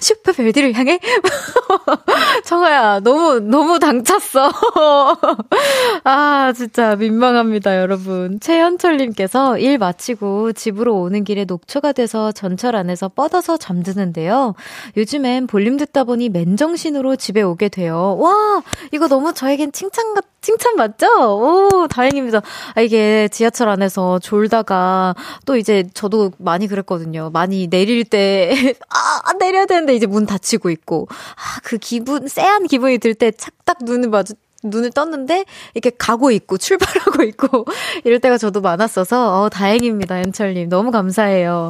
[0.00, 0.98] 슈퍼별들을 향해?
[2.44, 4.52] 청아야, 너무, 너무 당찼어.
[6.04, 8.40] 아, 진짜 민망합니다, 여러분.
[8.40, 14.54] 최현철님께서 일 마치고 집으로 오는 길에 녹초가 돼서 전철 안에서 뻗어서 잠드는데요.
[14.96, 18.16] 요즘엔 볼륨 듣다 보니 맨정신으로 집에 오게 돼요.
[18.18, 21.06] 와, 이거 너무 저에겐 칭찬 같, 칭찬 맞죠?
[21.08, 22.40] 오, 다행입니다.
[22.74, 27.30] 아, 이게 지하철 안에서 졸다가 또 이제 저도 많이 그랬거든요.
[27.30, 28.52] 많이 내릴 때,
[28.88, 33.78] 아, 내려야 되는데 이제 문 닫히고 있고, 아, 그 기분, 쎄한 기분이 들 때 착딱
[33.82, 37.64] 눈을 마주, 눈을 떴는데 이렇게 가고 있고 출발하고 있고
[38.04, 41.68] 이럴 때가 저도 많았어서 어 다행입니다 연철님 너무 감사해요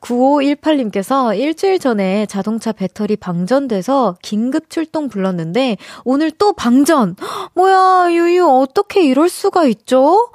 [0.00, 7.16] 9518님께서 일주일 전에 자동차 배터리 방전돼서 긴급 출동 불렀는데 오늘 또 방전
[7.54, 10.30] 뭐야 유유 어떻게 이럴 수가 있죠?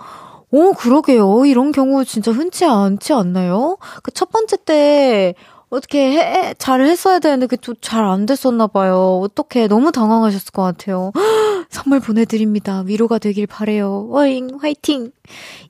[0.51, 3.77] 오 그러게요 이런 경우 진짜 흔치 않지 않나요?
[4.03, 5.35] 그 첫 번째 때
[5.69, 9.19] 어떻게 해, 잘 했어야 되는데 그게 잘 안 됐었나 봐요.
[9.23, 11.11] 어떻게 너무 당황하셨을 것 같아요.
[11.69, 12.83] 선물 보내드립니다.
[12.85, 14.07] 위로가 되길 바래요.
[14.09, 15.11] 와잉 화이팅.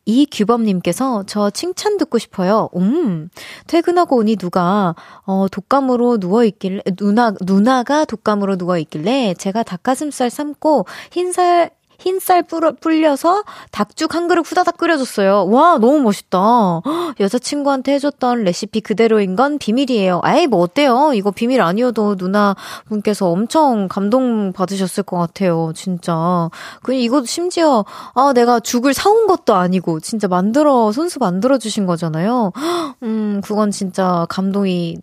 [0.05, 2.69] 이규범님께서 저 칭찬 듣고 싶어요.
[2.75, 3.29] 음
[3.67, 10.85] 퇴근하고 오니 누가 어 독감으로 누워 있길래 누나 누나가 독감으로 누워 있길래 제가 닭가슴살 삶고
[11.11, 15.47] 흰살 흰쌀 뿌려, 불려서 닭죽 한 그릇 후다닥 끓여줬어요.
[15.47, 16.39] 와, 너무 멋있다.
[17.19, 20.21] 여자친구한테 해줬던 레시피 그대로인 건 비밀이에요.
[20.23, 21.11] 아이, 뭐 어때요?
[21.13, 22.55] 이거 비밀 아니어도 누나
[22.87, 25.71] 분께서 엄청 감동 받으셨을 것 같아요.
[25.75, 26.49] 진짜.
[26.83, 32.51] 그, 이거 심지어, 아, 내가 죽을 사온 것도 아니고, 진짜 만들어, 손수 만들어주신 거잖아요.
[33.03, 34.97] 음, 그건 진짜 감동이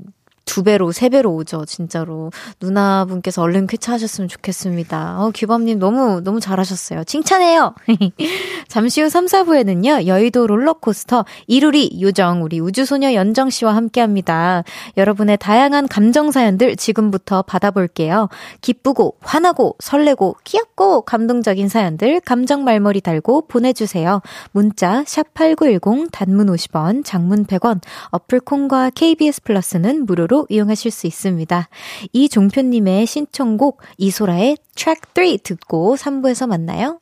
[0.44, 2.30] 두 배로, 세 배로 오죠, 진짜로.
[2.60, 5.16] 누나분께서 얼른 쾌차하셨으면 좋겠습니다.
[5.18, 7.04] 어, 규범님 너무, 너무 잘하셨어요.
[7.04, 7.74] 칭찬해요!
[8.68, 14.64] 잠시 후 3, 4부에는요, 여의도 롤러코스터 이루리 요정, 우리 우주소녀 연정씨와 함께 합니다.
[14.96, 18.28] 여러분의 다양한 감정사연들 지금부터 받아볼게요.
[18.60, 24.20] 기쁘고, 화나고, 설레고, 귀엽고, 감동적인 사연들, 감정 말머리 달고 보내주세요.
[24.50, 31.68] 문자, 샵8910, 단문 50원, 장문 100원, 어플콘과 KBS 플러스는 무료로 무료로 이용하실 수 있습니다.
[32.12, 37.00] 이 종표님의 신청곡 이소라의 트랙 3 듣고 3부에서 만나요.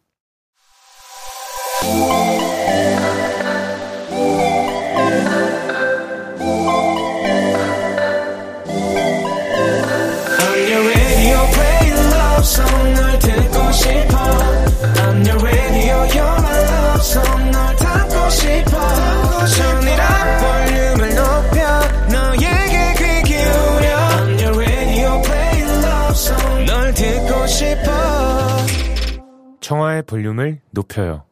[29.71, 31.30] 청하의 볼륨을 높여요.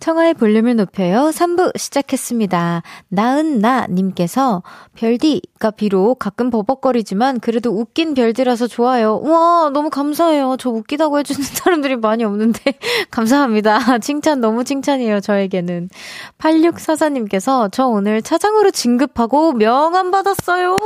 [0.00, 1.30] 청하의 볼륨을 높여요.
[1.30, 2.82] 3부 시작했습니다.
[3.08, 4.62] 나은나 님께서
[4.96, 9.20] 별디가 비록 가끔 버벅거리지만 그래도 웃긴 별디라서 좋아요.
[9.22, 10.56] 우와, 너무 감사해요.
[10.58, 12.60] 저 웃기다고 해주는 사람들이 많이 없는데
[13.12, 13.98] 감사합니다.
[13.98, 15.20] 칭찬 너무 칭찬이에요.
[15.20, 15.90] 저에게는.
[16.38, 20.78] 8644님께서 저 오늘 차장으로 진급하고 명함 받았어요.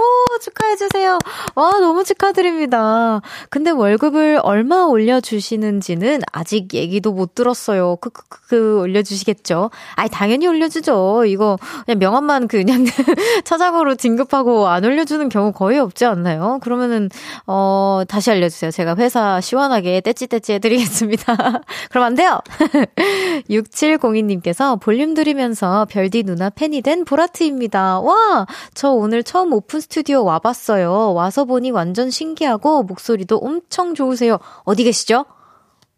[0.42, 1.18] 축하해주세요.
[1.54, 3.22] 와, 너무 축하드립니다.
[3.48, 7.96] 근데 월급을 얼마 올려주시는지는 아직 얘기도 못 들었어요.
[7.96, 9.70] 크크크 그, 올려 올려주시겠죠?
[9.94, 11.24] 아이, 당연히 올려주죠.
[11.26, 12.84] 이거 그냥 명함만 그냥
[13.44, 16.58] 차장으로 진급하고 안 올려주는 경우 거의 없지 않나요?
[16.62, 17.08] 그러면은,
[17.46, 18.70] 어, 다시 알려주세요.
[18.70, 21.36] 제가 회사 시원하게 떼찌떼찌 해드리겠습니다.
[21.90, 22.40] 그럼 안 돼요!
[23.48, 28.00] 6702님께서 볼륨 들으면서 별디 누나 팬이 된 보라트입니다.
[28.00, 28.46] 와!
[28.74, 31.12] 저 오늘 처음 오픈 스튜디오 와봤어요.
[31.14, 34.38] 와서 보니 완전 신기하고 목소리도 엄청 좋으세요.
[34.64, 35.24] 어디 계시죠?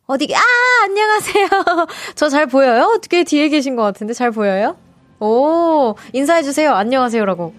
[0.09, 0.41] 어디, 아,
[0.85, 1.49] 안녕하세요.
[2.15, 2.93] 저 잘 보여요?
[2.97, 4.77] 어떻게 뒤에 계신 것 같은데 잘 보여요?
[5.19, 6.73] 오, 인사해주세요.
[6.73, 7.55] 안녕하세요라고.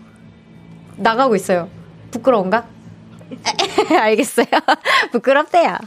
[0.98, 1.70] 나가고 있어요.
[2.12, 2.66] 부끄러운가?
[4.00, 4.46] 알겠어요.
[5.12, 5.78] 부끄럽대요.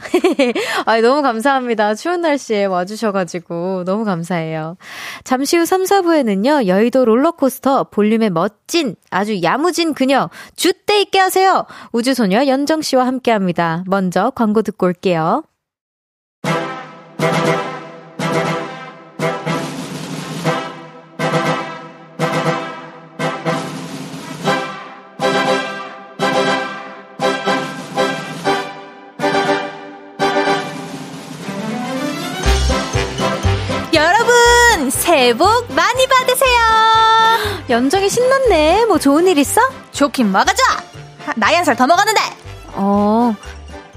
[0.85, 1.95] 아, 너무 감사합니다.
[1.95, 4.77] 추운 날씨에 와주셔가지고 너무 감사해요.
[5.23, 11.65] 잠시 후 3, 4부에는요, 여의도 롤러코스터 볼륨의 멋진, 아주 야무진 그녀, 주때 있게 하세요!
[11.93, 13.83] 우주소녀 연정씨와 함께 합니다.
[13.87, 15.43] 먼저 광고 듣고 올게요.
[34.89, 36.57] 새해 복 많이 받으세요.
[37.69, 38.85] 연정이 신났네.
[38.85, 39.61] 뭐 좋은 일 있어?
[39.91, 41.33] 좋긴 뭐가 좋아.
[41.35, 42.19] 나이 한 살 더 먹었는데.
[42.73, 43.35] 어,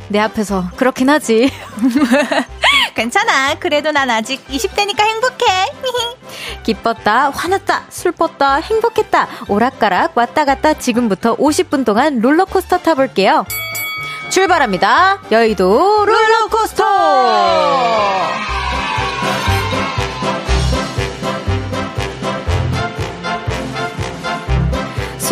[0.08, 1.50] 내 앞에서 그렇긴 하지.
[2.94, 3.54] 괜찮아.
[3.58, 5.44] 그래도 난 아직 20대니까 행복해.
[6.62, 13.44] 기뻤다, 화났다, 슬펐다, 행복했다, 오락가락 왔다 갔다 지금부터 50분 동안 롤러코스터 타볼게요.
[14.30, 15.20] 출발합니다.
[15.30, 16.84] 여의도 롤러코스터!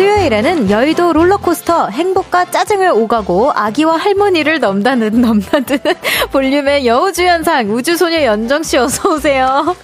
[0.03, 5.79] 수요일에는 여의도 롤러코스터 행복과 짜증을 오가고 아기와 할머니를 넘나는 넘나드는
[6.33, 9.77] 볼륨의 여우주연상 우주소녀 연정씨 어서오세요.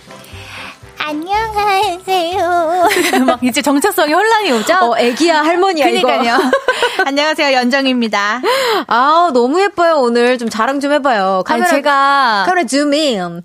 [0.97, 2.89] 안녕하세요.
[3.25, 4.73] 막 이제 정체성이 혼란이 오죠?
[4.82, 6.38] 어, 애기야, 할머니야, 그러니까요.
[7.05, 8.41] 안녕하세요, 연정입니다.
[8.88, 10.38] 아, 너무 예뻐요, 오늘.
[10.38, 11.43] 좀 자랑 좀 해봐요.
[11.45, 12.43] 카메라, 아니, 제가.
[12.45, 13.41] 카메라 줌인.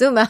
[0.00, 0.26] 좀아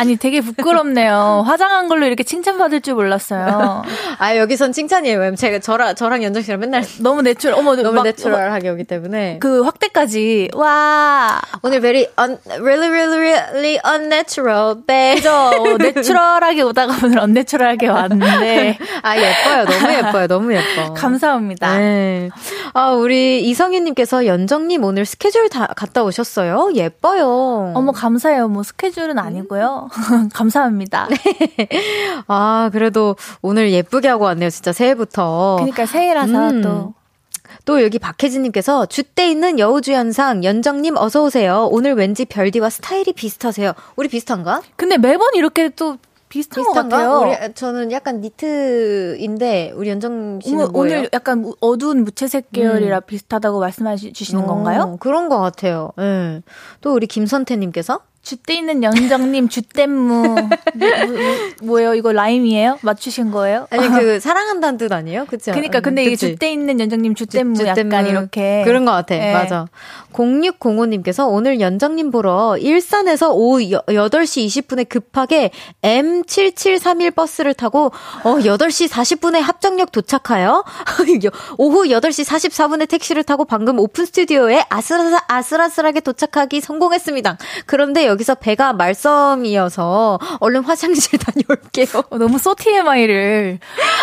[0.00, 1.44] 니 되게 부끄럽네요.
[1.46, 3.82] 화장한 걸로 이렇게 칭찬받을 줄 몰랐어요.
[4.18, 5.18] 아 여기선 칭찬이에요.
[5.18, 9.38] 왜냐면 제가 저랑 저랑 연정 씨랑 맨날 너무 natural 어머 너무 막, 내추럴하게 오기 때문에
[9.38, 14.76] 그 확대까지 와 오늘 very un, really really really unnatural.
[14.86, 15.16] 네.
[15.16, 15.50] 그죠.
[15.78, 19.64] natural하게 오다가 오늘 unnatural하게 왔는데 아 예뻐요.
[19.66, 20.26] 너무 예뻐요.
[20.26, 20.94] 너무 예뻐.
[20.94, 21.78] 감사합니다.
[21.78, 22.30] 네.
[22.72, 26.70] 아 우리 이성희님께서 연정님 오늘 스케줄 다 갔다 오셨어요.
[26.74, 27.72] 예뻐요.
[27.74, 28.48] 어머 감사해요.
[28.48, 29.81] 뭐 스케줄 스케줄은 아니고요.
[30.32, 31.08] 감사합니다.
[32.28, 34.50] 아, 그래도 오늘 예쁘게 하고 왔네요.
[34.50, 35.56] 진짜 새해부터.
[35.56, 36.62] 그러니까 새해라서 음.
[36.62, 36.94] 또.
[37.64, 41.68] 또 여기 박혜진님께서 주때 있는 여우주연상 연정님 어서 오세요.
[41.70, 43.72] 오늘 왠지 별디와 스타일이 비슷하세요.
[43.96, 44.62] 우리 비슷한가?
[44.76, 46.96] 근데 매번 이렇게 또 비슷한 비슷한가?
[46.96, 47.44] 것 같아요.
[47.46, 53.02] 우리, 저는 약간 니트인데 우리 연정 씨는 오늘, 오늘 약간 어두운 무채색 계열이라 음.
[53.06, 54.96] 비슷하다고 말씀해 주시는 어, 건가요?
[54.98, 55.90] 그런 것 같아요.
[55.98, 56.40] 네.
[56.80, 60.36] 또 우리 김선태님께서 주대 있는 연정님 주댐무 뭐,
[61.62, 62.78] 뭐, 예요 이거 라임이에요?
[62.80, 63.66] 맞추신 거예요?
[63.70, 65.26] 아니 그 사랑한다는 뜻 아니에요?
[65.26, 65.50] 그치?
[65.50, 66.26] 그러니까 근데 그치?
[66.26, 69.16] 이게 주대 있는 연정님 주댐무 약간 이렇게 그런 것 같아.
[69.16, 69.32] 네.
[69.32, 69.66] 맞아.
[70.12, 75.50] 0605님께서 오늘 연정님 보러 일산에서 오후 8시 20분에 급하게
[75.82, 77.86] M7731 버스를 타고
[78.22, 80.62] 어 8시 40분에 합정역 도착하여
[81.58, 87.38] 오후 8시 44분에 택시를 타고 방금 오픈 스튜디오에 아슬아슬, 아슬아슬하게 도착하기 성공했습니다.
[87.66, 92.04] 그런데 여기서 배가 말썽이어서 얼른 화장실 다녀올게요.
[92.10, 93.58] 어, 너무 소 TMI를.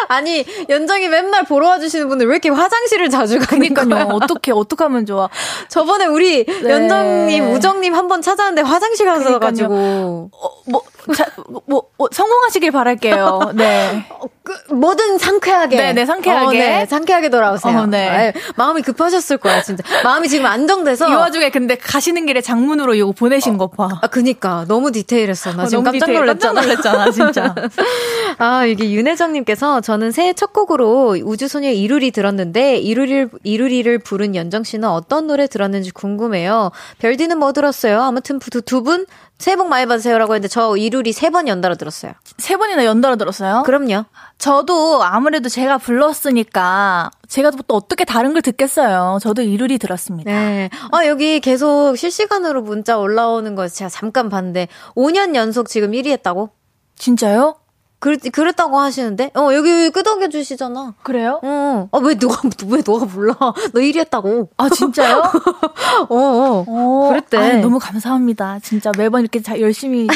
[0.08, 4.08] 아니, 연정이 맨날 보러 와주시는 분들 왜 이렇게 화장실을 자주 가니까요?
[4.12, 5.30] 어떻게, 어떻게 하면 좋아.
[5.70, 6.70] 저번에 우리 네.
[6.70, 10.32] 연정님, 우정님 한 번 찾아왔는데 화장실 가서 가지고.
[10.34, 10.82] 어, 뭐,
[11.16, 11.26] 자,
[11.66, 13.52] 뭐, 뭐, 성공하시길 바랄게요.
[13.56, 14.06] 네.
[14.12, 15.78] 어, 그, 뭐든 상쾌하게.
[15.78, 16.46] 네, 네, 상쾌하게.
[16.46, 17.80] 어, 네, 상쾌하게 돌아오세요.
[17.80, 18.10] 어, 네.
[18.10, 18.34] 네.
[18.56, 19.84] 마음이 급하셨을 거야, 진짜.
[20.04, 21.10] 마음이 지금 안정돼서.
[21.10, 23.90] 이 와중에 근데 가시는 길에 장문으로 이거 보내신 거 봐.
[24.02, 24.66] 아, 그니까.
[24.68, 25.54] 너무 디테일했어.
[25.54, 26.62] 나 어, 지금 깜짝 놀랐잖아.
[26.62, 27.56] 깜짝 놀랐잖아, 진짜.
[28.38, 34.88] 아, 이게 윤혜정님께서 저는 새해 첫 곡으로 우주소녀 이루리 들었는데, 이루리를, 이루리를 부른 연정 씨는
[34.88, 36.72] 어떤 노래 들었는지 궁금해요.
[37.00, 38.02] 별디는 뭐 들었어요?
[38.02, 39.06] 아무튼 두, 두 분,
[39.40, 42.12] 새해 복 많이 받으세요라고 했는데 저 이루리 세번 연달아 들었어요.
[42.38, 43.64] 세 번이나 연달아 들었어요?
[43.66, 44.04] 그럼요.
[44.38, 49.20] 저도 아무래도 제가 불렀으니까 제가 또 어떻게 다른 걸 듣겠어요.
[49.22, 50.30] 저도 이루리 들었습니다.
[50.30, 50.70] 네.
[50.92, 56.50] 아, 여기 계속 실시간으로 문자 올라오는 거 제가 잠깐 봤는데 5년 연속 지금 1위 했다고?
[56.98, 57.56] 진짜요?
[58.00, 59.32] 그랬, 그랬다고 하시는데?
[59.36, 60.96] 어, 여기 끄덕여 주시잖아.
[61.04, 61.40] 그래요?
[61.44, 61.90] 어.
[61.92, 63.36] 아, 왜 누가, 왜 너가 몰라?
[63.40, 64.50] 너 1위 했다고.
[64.58, 65.22] 아, 진짜요?
[66.10, 66.66] 어, 어.
[66.68, 67.10] 어.
[67.10, 67.38] 그랬대.
[67.38, 68.60] 아, 너무 감사합니다.
[68.64, 70.08] 진짜 매번 이렇게 자, 열심히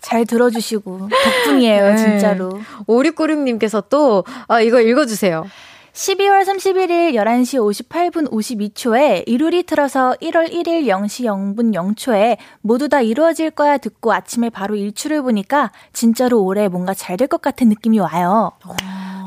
[0.00, 1.08] 잘 들어주시고.
[1.44, 1.96] 덕분이에요, 네.
[1.96, 2.60] 진짜로.
[2.86, 5.46] 오리꼬림님께서 또, 아, 이거 읽어주세요.
[5.92, 13.50] 12월 31일 11시 58분 52초에 이룰이 틀어서 1월 1일 0시 0분 0초에 모두 다 이루어질
[13.50, 18.52] 거야 듣고 아침에 바로 일출을 보니까 진짜로 올해 뭔가 잘 될 것 같은 느낌이 와요.
[18.66, 18.72] 오.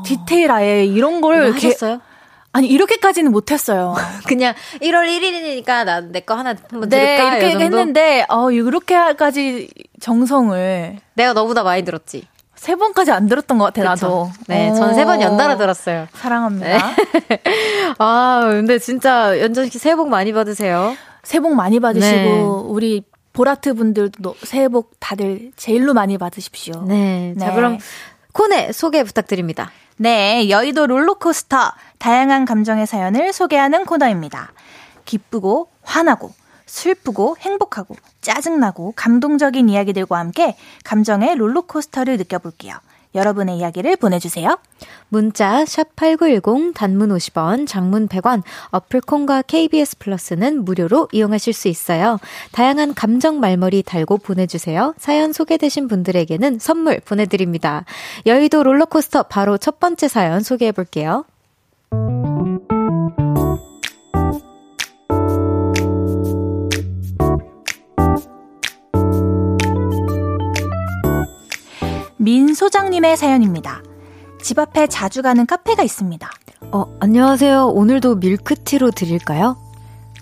[0.04, 2.00] 디테일 아예 이런 걸 하셨어요?
[2.52, 3.94] 아니 이렇게까지는 못했어요.
[4.26, 7.36] 그냥 1월 1일이니까 나 내 거 하나 한번 네, 들을까?
[7.46, 9.68] 이렇게 했는데 어 이렇게까지
[10.00, 12.26] 정성을 내가 너보다 많이 들었지.
[12.66, 14.28] 세 번까지 안 들었던 것 같아, 나도.
[14.48, 16.08] 네, 전 세 번 연달아 들었어요.
[16.14, 16.66] 사랑합니다.
[16.66, 17.40] 네.
[17.98, 20.96] 아, 근데 진짜 연정 씨 새해 복 많이 받으세요.
[21.22, 22.40] 새해 복 많이 받으시고, 네.
[22.66, 26.82] 우리 보라트 분들도 새해 복 다들 제일로 많이 받으십시오.
[26.88, 27.34] 네.
[27.36, 27.40] 네.
[27.40, 27.78] 자, 그럼
[28.32, 29.70] 코네 소개 부탁드립니다.
[29.98, 31.72] 네, 여의도 롤러코스터.
[31.98, 34.52] 다양한 감정의 사연을 소개하는 코너입니다.
[35.04, 36.32] 기쁘고, 화나고,
[36.66, 42.74] 슬프고 행복하고 짜증나고 감동적인 이야기들과 함께 감정의 롤러코스터를 느껴볼게요.
[43.14, 44.58] 여러분의 이야기를 보내주세요.
[45.08, 52.18] 문자 샵8910 단문 50원, 장문 100원, 어플 콘과 KBS 플러스는 무료로 이용하실 수 있어요.
[52.52, 54.94] 다양한 감정 말머리 달고 보내주세요.
[54.98, 57.84] 사연 소개되신 분들에게는 선물 보내드립니다.
[58.26, 61.24] 여의도 롤러코스터 바로 첫 번째 사연 소개해 볼게요.
[72.26, 73.84] 민 소장님의 사연입니다.
[74.42, 76.28] 집 앞에 자주 가는 카페가 있습니다.
[76.72, 77.66] 어, 안녕하세요.
[77.68, 79.56] 오늘도 밀크티로 드릴까요?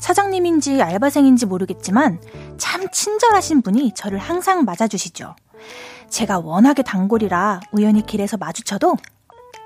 [0.01, 2.21] 사장님인지 알바생인지 모르겠지만
[2.59, 5.35] 참 친절하신 분이 저를 항상 맞아주시죠.
[6.11, 8.97] 제가 워낙에 단골이라 우연히 길에서 마주쳐도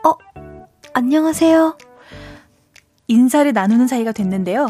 [0.04, 0.14] 어,
[0.94, 1.76] 안녕하세요.
[3.08, 4.68] 인사를 나누는 사이가 됐는데요.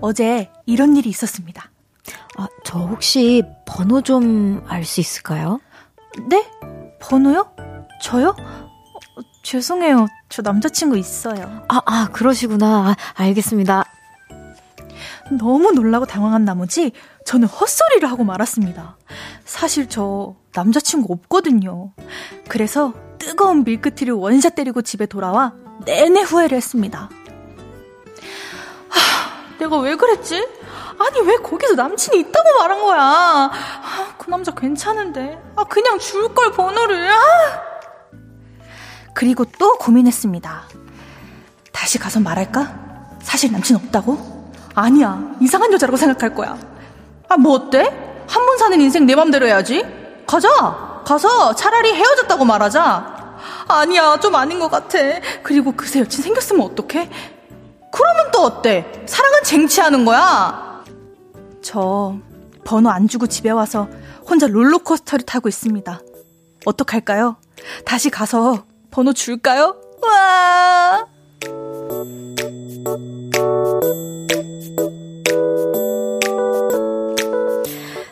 [0.00, 1.70] 어제 이런 일이 있었습니다.
[2.38, 5.60] 아, 저 혹시 번호 좀 알 수 있을까요?
[6.30, 6.46] 네?
[7.02, 7.54] 번호요?
[8.00, 8.28] 저요?
[8.38, 10.06] 어, 죄송해요.
[10.28, 11.64] 저 남자친구 있어요.
[11.68, 12.66] 아, 아, 그러시구나.
[12.66, 13.84] 아, 알겠습니다.
[15.38, 16.92] 너무 놀라고 당황한 나머지
[17.24, 18.96] 저는 헛소리를 하고 말았습니다.
[19.44, 21.92] 사실 저 남자친구 없거든요.
[22.48, 27.08] 그래서 뜨거운 밀크티를 원샷 때리고 집에 돌아와 내내 후회를 했습니다.
[28.88, 30.46] 하, 내가 왜 그랬지?
[31.04, 33.00] 아니 왜 거기서 남친이 있다고 말한 거야?
[33.02, 35.38] 아, 그 남자 괜찮은데.
[35.56, 37.10] 아 그냥 줄 걸 번호를.
[37.10, 37.16] 아!
[39.14, 40.62] 그리고 또 고민했습니다.
[41.72, 42.72] 다시 가서 말할까?
[43.22, 44.52] 사실 남친 없다고?
[44.74, 46.56] 아니야 이상한 여자라고 생각할 거야.
[47.28, 47.82] 아 뭐 어때?
[48.28, 49.84] 한 번 사는 인생 내 맘대로 해야지.
[50.26, 50.48] 가자.
[51.04, 53.36] 가서 차라리 헤어졌다고 말하자.
[53.68, 54.98] 아니야 좀 아닌 것 같아.
[55.42, 57.10] 그리고 그새 여친 생겼으면 어떡해?
[57.90, 59.02] 그러면 또 어때?
[59.06, 60.71] 사랑은 쟁취하는 거야.
[61.62, 62.16] 저
[62.64, 63.88] 번호 안 주고 집에 와서
[64.28, 66.00] 혼자 롤러코스터를 타고 있습니다.
[66.64, 67.36] 어떡할까요?
[67.84, 69.76] 다시 가서 번호 줄까요?
[70.02, 71.06] 와!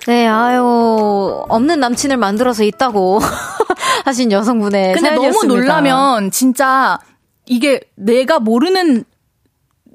[0.07, 3.21] 네, 아유, 없는 남친을 만들어서 있다고
[4.05, 5.47] 하신 여성분의 근데 사연이었습니다.
[5.47, 6.99] 너무 놀라면 진짜
[7.47, 9.05] 이게 내가 모르는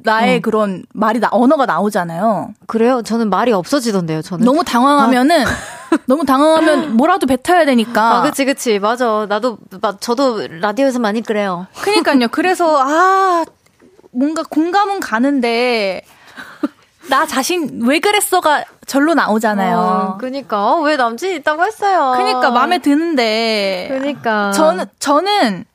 [0.06, 0.39] 나의 어.
[0.41, 2.53] 그런 말이 나, 언어가 나오잖아요.
[2.68, 3.01] 그래요?
[3.01, 4.45] 저는 말이 없어지던데요, 저는.
[4.45, 5.49] 너무 당황하면은, 아.
[6.08, 8.20] 너무 당황하면 뭐라도 뱉어야 되니까.
[8.20, 8.80] 아, 그치, 그치.
[8.80, 9.26] 맞아.
[9.28, 9.58] 나도,
[9.99, 11.68] 저도 라디오에서 많이 그래요.
[11.82, 12.28] 그니까요.
[12.30, 13.43] 그래서, 아,
[14.12, 16.03] 뭔가 공감은 가는데,
[17.10, 19.78] 나 자신 왜 그랬어가 절로 나오잖아요.
[19.78, 22.14] 어, 그니까 어, 왜 남친 있다고 했어요.
[22.18, 23.88] 그니까 마음에 드는데.
[23.91, 25.66] 그니까 저는 저는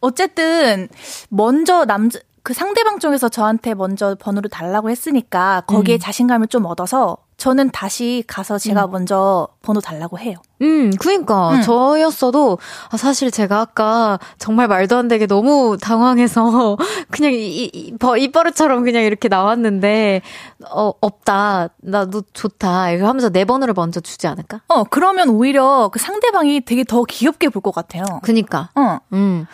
[0.00, 0.88] 어쨌든
[1.28, 5.98] 먼저 남자 그 상대방 쪽에서 저한테 먼저 번호를 달라고 했으니까 거기에 음.
[6.00, 8.90] 자신감을 좀 얻어서 저는 다시 가서 제가 음.
[8.92, 10.36] 먼저 번호 달라고 해요.
[10.60, 11.60] 음, 그니까 음.
[11.62, 12.58] 저였어도
[12.90, 16.76] 아, 사실 제가 아까 정말 말도 안 되게 너무 당황해서
[17.10, 20.22] 그냥 이, 이, 이, 이 버릇처럼 그냥 이렇게 나왔는데
[20.70, 24.60] 어 없다 나도 좋다 이거 하면서 내 번호를 먼저 주지 않을까?
[24.68, 28.04] 어 그러면 오히려 그 상대방이 되게 더 귀엽게 볼 것 같아요.
[28.22, 28.70] 그니까.
[28.74, 28.98] 어.
[29.12, 29.46] 음.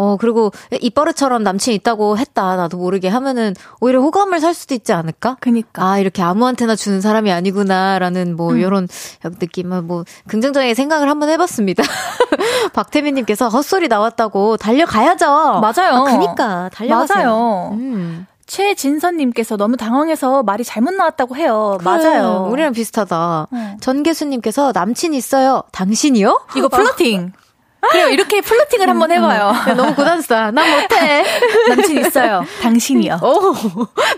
[0.00, 2.56] 어, 그리고 입버릇처럼 남친 있다고 했다.
[2.56, 5.36] 나도 모르게 하면은 오히려 호감을 살 수도 있지 않을까?
[5.40, 5.84] 그니까.
[5.84, 8.58] 아, 이렇게 아무한테나 주는 사람이 아니구나라는 뭐 음.
[8.58, 8.88] 이런
[9.22, 11.82] 느낌을 뭐 긍정적인 생각을 한번 해봤습니다.
[12.72, 15.26] 박태민 님께서 헛소리 나왔다고 달려가야죠.
[15.60, 15.96] 맞아요.
[15.96, 17.26] 아, 그니까 달려가세요.
[17.26, 17.70] 맞아요.
[17.74, 18.26] 음.
[18.46, 21.76] 최진선님께서 너무 당황해서 말이 잘못 나왔다고 해요.
[21.78, 22.48] 그래, 맞아요.
[22.50, 23.48] 우리랑 비슷하다.
[23.50, 23.76] 어.
[23.80, 25.62] 전계수님께서 남친 있어요.
[25.72, 26.40] 당신이요?
[26.56, 27.32] 이거 플러팅.
[27.90, 28.08] 그래요.
[28.08, 29.50] 이렇게 플러팅을 한번 해봐요.
[29.50, 29.76] 음, 음.
[29.76, 30.50] 너무 고단수다.
[30.50, 31.24] 난 못해.
[31.68, 32.44] 남친 있어요.
[32.62, 33.20] 당신이요.
[33.22, 33.54] 오,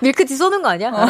[0.00, 0.90] 밀크티 쏘는 거 아니야?
[0.90, 1.06] 어.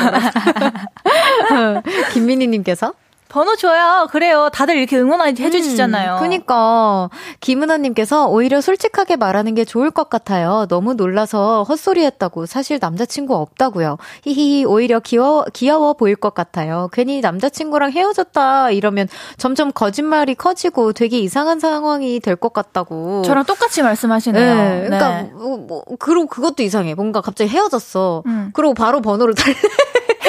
[2.13, 2.93] 김민희님께서
[3.33, 4.09] 번호 줘요.
[4.11, 4.51] 그래요.
[4.53, 6.17] 다들 이렇게 응원 해 주시잖아요.
[6.17, 7.09] 음, 그니까.
[7.41, 10.67] 김은아님께서 오히려 솔직하게 말하는 게 좋을 것 같아요.
[10.69, 12.45] 너무 놀라서 헛소리 했다고.
[12.45, 13.97] 사실 남자친구 없다고요.
[14.25, 16.91] 히히히, 오히려 귀여워, 귀여워 보일 것 같아요.
[16.93, 19.09] 괜히 남자친구랑 헤어졌다 이러면
[19.39, 23.23] 점점 거짓말이 커지고 되게 이상한 상황이 될 것 같다고.
[23.23, 24.55] 저랑 똑같이 말씀하시네요.
[24.57, 24.85] 네.
[24.87, 25.31] 그러니까, 네.
[25.33, 26.95] 뭐, 뭐, 그리고 그것도 이상해.
[26.95, 28.25] 뭔가 갑자기 헤어졌어.
[28.27, 28.51] 음.
[28.53, 29.55] 그리고 바로 번호를 달래.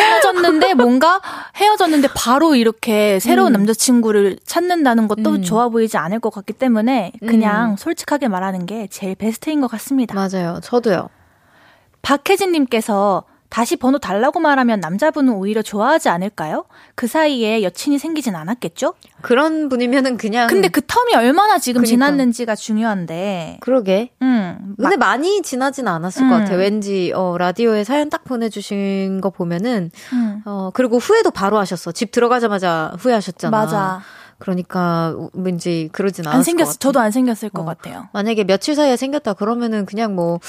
[0.04, 1.22] 헤어졌는데 뭔가
[1.56, 3.54] 헤어졌는데 바로 이렇게 새로운 음.
[3.54, 5.42] 남자친구를 찾는다는 것도 음.
[5.44, 7.78] 좋아 보이지 않을 것 같기 때문에 그냥 음.
[7.78, 10.16] 솔직하게 말하는 게 제일 베스트인 것 같습니다.
[10.16, 10.60] 맞아요.
[10.62, 11.10] 저도요.
[12.02, 13.24] 박혜진님께서
[13.54, 16.66] 다시 번호 달라고 말하면 남자분은 오히려 좋아하지 않을까요?
[16.96, 18.96] 그 사이에 여친이 생기진 않았겠죠?
[19.22, 20.48] 그런 분이면은 그냥.
[20.48, 21.88] 근데 그 텀이 얼마나 지금 그러니까.
[21.88, 23.58] 지났는지가 중요한데.
[23.60, 24.10] 그러게.
[24.24, 24.74] 음.
[24.80, 25.12] 근데 막...
[25.12, 26.30] 많이 지나진 않았을 음.
[26.32, 26.58] 것 같아요.
[26.58, 30.42] 왠지, 어, 라디오에 사연 딱 보내 주신 거 보면은, 음.
[30.46, 31.92] 어, 그리고 후회도 바로 하셨어.
[31.92, 33.56] 집 들어가자마자 후회하셨잖아.
[33.56, 34.02] 맞아.
[34.40, 37.66] 그러니까 왠지 그러진 않았을 안 생겼, 저도 안 생겼을 것 어.
[37.66, 38.10] 같아요.
[38.14, 40.40] 만약에 며칠 사이에 생겼다 그러면은 그냥 뭐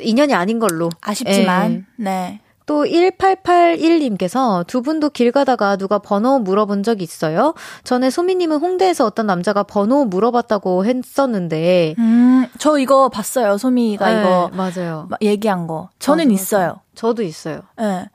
[0.00, 0.88] 인연이 아닌 걸로.
[1.00, 1.84] 아쉽지만, 예.
[1.96, 2.40] 네.
[2.66, 7.54] 또 1881님께서 두 분도 길 가다가 누가 번호 물어본 적 있어요?
[7.84, 11.94] 전에 소미님은 홍대에서 어떤 남자가 번호 물어봤다고 했었는데.
[11.98, 13.58] 음, 저 이거 봤어요.
[13.58, 14.50] 소미가 네, 이거.
[14.54, 15.08] 맞아요.
[15.20, 15.90] 얘기한 거.
[15.98, 16.80] 저는 맞아, 있어요.
[16.94, 17.62] 저도 있어요.
[17.80, 17.82] 예.
[17.82, 18.10] 네.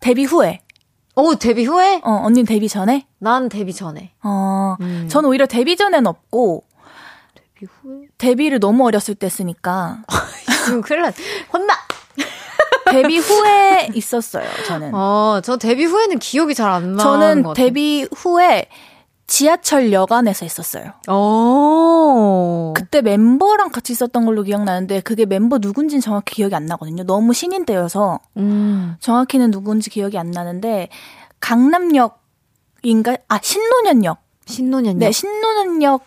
[0.00, 0.60] 데뷔 후에.
[1.16, 2.00] 오, 데뷔 후에?
[2.04, 3.06] 어, 언니는 데뷔 전에?
[3.18, 4.12] 난 데뷔 전에.
[4.22, 5.08] 어, 음.
[5.10, 6.62] 저는 오히려 데뷔 전엔 없고.
[7.34, 8.06] 데뷔 후에?
[8.18, 10.02] 데뷔를 너무 어렸을 때 쓰니까.
[10.64, 11.14] 지금 큰일 났,
[11.52, 11.74] 혼나!
[12.90, 14.94] 데뷔 후에 있었어요, 저는.
[14.94, 16.98] 어, 저 데뷔 후에는 기억이 잘 안 나는
[17.42, 18.66] 저는 데뷔 후에
[19.26, 20.92] 지하철 여관에서 있었어요.
[21.08, 22.72] 오.
[22.74, 27.04] 그때 멤버랑 같이 있었던 걸로 기억나는데 그게 멤버 누군지는 정확히 기억이 안 나거든요.
[27.04, 28.96] 너무 신인 때여서 음.
[29.00, 30.88] 정확히는 누군지 기억이 안 나는데
[31.40, 33.16] 강남역인가?
[33.28, 34.18] 아 신노년역.
[34.46, 34.98] 신노년역.
[34.98, 36.02] 네, 신노년역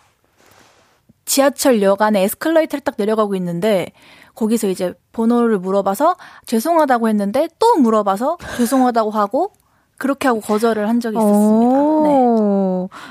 [1.26, 3.92] 지하철 여관에 에스컬레이터를 딱 내려가고 있는데
[4.36, 6.16] 거기서 이제 번호를 물어봐서
[6.46, 9.54] 죄송하다고 했는데 또 물어봐서 죄송하다고 하고
[9.98, 11.78] 그렇게 하고 거절을 한 적이 있었습니다.
[12.04, 12.31] 네.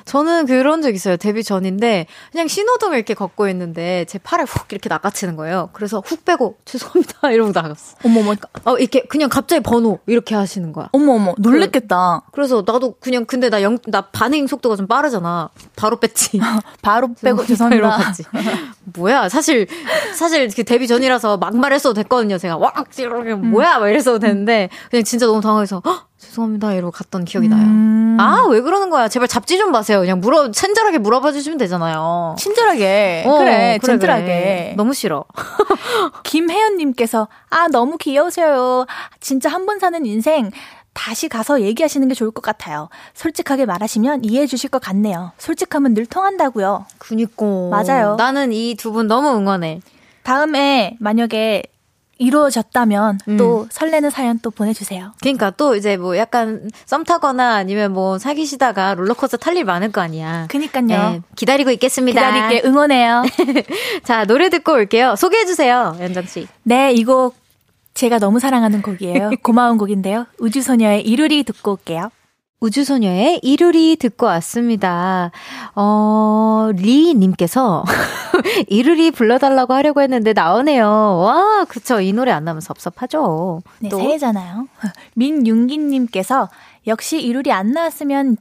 [0.05, 1.16] 저는 그런 적 있어요.
[1.16, 5.71] 데뷔 전인데 그냥 신호등을 이렇게 걷고 있는데 제 팔을 훅 이렇게 나가치는 거예요.
[5.73, 7.97] 그래서 훅 빼고 죄송합니다 이러고 나갔어.
[8.05, 8.35] 어머머.
[8.64, 10.89] 어 이렇게 그냥 갑자기 번호 이렇게 하시는 거야.
[10.93, 12.23] 어머어머 놀랬겠다.
[12.33, 15.51] 그, 래 서 나도 그냥 근데 나 영 나 반응 속도가 좀 빠르잖아.
[15.77, 16.41] 바로 뺐지.
[16.83, 17.87] 바로 빼고 죄송합니다.
[17.89, 18.25] 이러고 갔지.
[18.97, 19.66] 뭐야 사실
[20.14, 22.39] 사실 그 데뷔 전이라서 막말했어도 됐거든요.
[22.39, 26.09] 제가 와 이러게 뭐야 막 이랬어도 되는데 그냥 진짜 너무 당황해서 헉!
[26.21, 26.75] 죄송합니다.
[26.75, 27.62] 이러고 갔던 기억이 나요.
[27.62, 28.16] 음.
[28.21, 29.09] 아, 왜 그러는 거야?
[29.09, 30.01] 제발 잡지 좀 마세요.
[30.01, 32.37] 그냥 물어, 친절하게 물어봐 주시면 되잖아요.
[32.39, 33.25] 친절하게.
[33.27, 34.25] 어, 그래, 그래, 젠틀하게.
[34.25, 34.75] 그래.
[34.77, 35.25] 너무 싫어.
[36.25, 38.87] 김혜연님께서, 아, 너무 귀여우셔요.
[39.21, 40.51] 진짜 한 번 사는 인생.
[40.93, 42.89] 다시 가서 얘기하시는 게 좋을 것 같아요.
[43.14, 45.33] 솔직하게 말하시면 이해해 주실 것 같네요.
[45.39, 46.85] 솔직함은 늘 통한다고요.
[46.99, 47.45] 그니까.
[47.71, 48.16] 맞아요.
[48.16, 49.81] 나는 이 두 분 너무 응원해.
[50.25, 51.62] 다음에 만약에
[52.21, 53.37] 이루어졌다면 음.
[53.37, 55.12] 또 설레는 사연 또 보내주세요.
[55.21, 60.01] 그러니까 또 이제 뭐 약간 썸 타거나 아니면 뭐 사귀시다가 롤러코스터 탈 일 많을 거
[60.01, 60.47] 아니야.
[60.49, 60.87] 그니까요.
[60.87, 62.21] 네, 기다리고 있겠습니다.
[62.33, 63.25] 기다릴게 응원해요.
[64.05, 65.16] 자 노래 듣고 올게요.
[65.16, 66.47] 소개해 주세요, 연정 씨.
[66.62, 67.35] 네, 이 곡
[67.95, 69.31] 제가 너무 사랑하는 곡이에요.
[69.43, 70.27] 고마운 곡인데요.
[70.39, 72.11] 우주소녀의 이루리 듣고 올게요.
[72.61, 75.31] 우주소녀의 이루리 듣고 왔습니다.
[75.75, 77.85] 어, 리님께서
[78.69, 80.87] 이루리 불러달라고 하려고 했는데 나오네요.
[80.87, 82.01] 와, 그쵸.
[82.01, 83.63] 이 노래 안 나면 섭섭하죠.
[83.81, 83.97] 네, 또.
[83.97, 84.69] 새해잖아요.
[85.17, 86.49] 민윤기님께서
[86.87, 88.37] 역시 이루리 안 나왔으면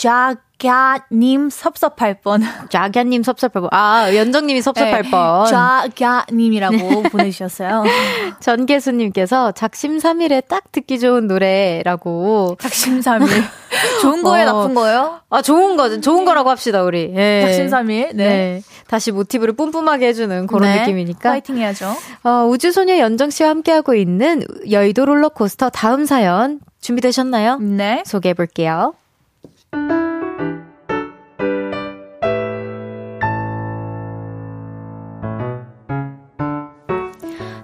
[0.00, 2.42] 쫙갸님 섭섭할 뻔.
[2.70, 3.68] 쫙갸님 섭섭할 뻔.
[3.70, 5.44] 아, 연정님이 섭섭할 네, 뻔.
[5.46, 7.84] 쫙갸님이라고 보내주셨어요.
[8.40, 12.56] 전계수님께서 작심삼일에 딱 듣기 좋은 노래라고.
[12.60, 13.28] 작심삼일.
[14.00, 14.52] 좋은 거예요, 어.
[14.62, 15.20] 나쁜 거예요?
[15.28, 17.12] 아, 좋은 거, 좋은 거라고 합시다, 우리.
[17.14, 17.42] 예.
[17.44, 18.12] 작심삼일.
[18.14, 18.28] 네.
[18.28, 18.62] 네.
[18.88, 20.80] 다시 모티브를 뿜뿜하게 해주는 그런 네.
[20.80, 21.28] 느낌이니까.
[21.28, 21.94] 파이팅 해야죠.
[22.24, 27.58] 어, 우주소녀 연정 씨와 함께하고 있는 여의도 롤러코스터 다음 사연 준비되셨나요?
[27.58, 28.02] 네.
[28.06, 28.94] 소개해 볼게요.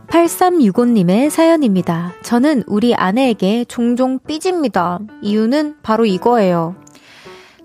[0.08, 2.12] 8365님의 사연입니다.
[2.22, 4.98] 저는 우리 아내에게 종종 삐집니다.
[5.22, 6.76] 이유는 바로 이거예요.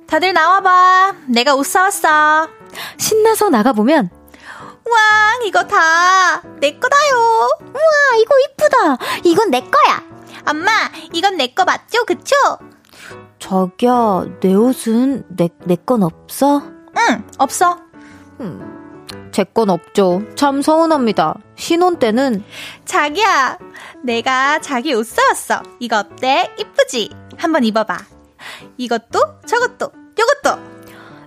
[0.08, 1.16] 다들 나와봐.
[1.28, 2.50] 내가 옷 사왔어.
[2.98, 4.10] 신나서 나가보면,
[4.86, 5.00] 와,
[5.46, 7.16] 이거 다 내 거다요.
[7.60, 8.98] 우와, 이거 이쁘다.
[9.24, 10.04] 이건 내 거야.
[10.48, 10.72] 엄마,
[11.14, 12.04] 이건 내 거 맞죠?
[12.06, 12.36] 그쵸?
[13.52, 16.62] 저기야, 내 옷은 내, 내 건 없어?
[16.62, 17.78] 응, 없어.
[18.40, 20.22] 음, 제 건 없죠.
[20.36, 21.36] 참 서운합니다.
[21.56, 22.44] 신혼 때는
[22.86, 23.58] 자기야,
[24.04, 25.64] 내가 자기 옷 사왔어.
[25.80, 26.52] 이거 어때?
[26.60, 27.10] 이쁘지?
[27.38, 27.98] 한번 입어봐.
[28.78, 30.72] 이것도, 저것도, 요것도.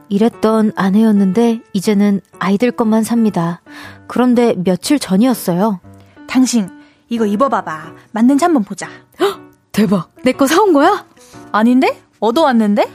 [0.09, 3.61] 이랬던 아내였는데 이제는 아이들 것만 삽니다.
[4.07, 5.81] 그런데 며칠 전이었어요.
[6.29, 6.69] 당신
[7.09, 7.93] 이거 입어봐봐.
[8.13, 8.89] 맞는지 한번 보자.
[9.21, 9.41] 헉,
[9.73, 10.11] 대박.
[10.23, 11.05] 내 거 사온 거야?
[11.53, 12.01] 아닌데?
[12.25, 12.91] 얻어왔는데?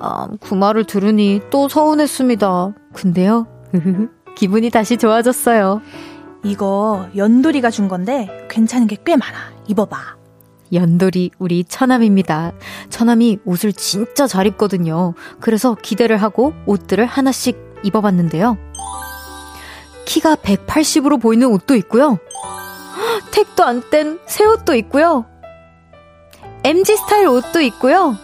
[0.00, 2.74] 아, 그 말을 들으니 또 서운했습니다.
[2.94, 3.46] 근데요,
[4.36, 5.80] 기분이 다시 좋아졌어요.
[6.42, 9.38] 이거 연돌이가 준 건데 괜찮은 게 꽤 많아.
[9.66, 9.96] 입어봐.
[10.72, 12.52] 연돌이 우리 처남입니다.
[12.90, 15.14] 처남이 옷을 진짜 잘 입거든요.
[15.40, 18.58] 그래서 기대를 하고 옷들을 하나씩 입어봤는데요.
[20.06, 22.18] 키가 180으로 보이는 옷도 있고요.
[23.32, 25.24] 택도 안 뗀 새 옷도 있고요.
[26.64, 28.16] MG 스타일 옷도 있고요.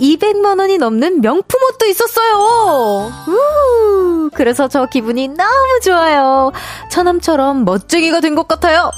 [0.00, 3.12] 200만 원이 넘는 명품 옷도 있었어요.
[3.28, 4.30] 우!
[4.34, 6.52] 그래서 저 기분이 너무 좋아요.
[6.90, 8.90] 처남처럼 멋쟁이가 된 것 같아요.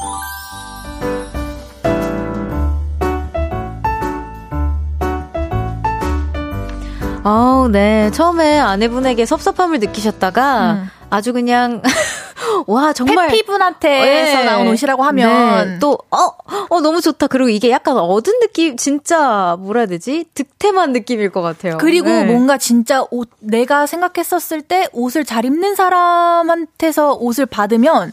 [7.25, 8.11] 아, 네.
[8.13, 10.91] 처음에 아내분에게 섭섭함을 느끼셨다가 음.
[11.11, 11.83] 아주 그냥
[12.67, 14.45] 와 정말 페피분한테서 네.
[14.45, 15.79] 나온 옷이라고 하면 네.
[15.79, 16.37] 또어
[16.71, 17.27] 어, 너무 좋다.
[17.27, 20.25] 그리고 이게 약간 얻은 느낌 진짜 뭐라 해야 되지?
[20.35, 21.79] 득템한 느낌일 것 같아요.
[21.79, 22.25] 그리고 네.
[22.25, 28.13] 뭔가 진짜 옷 내가 생각했었을 때 옷을 잘 입는 사람한테서 옷을 받으면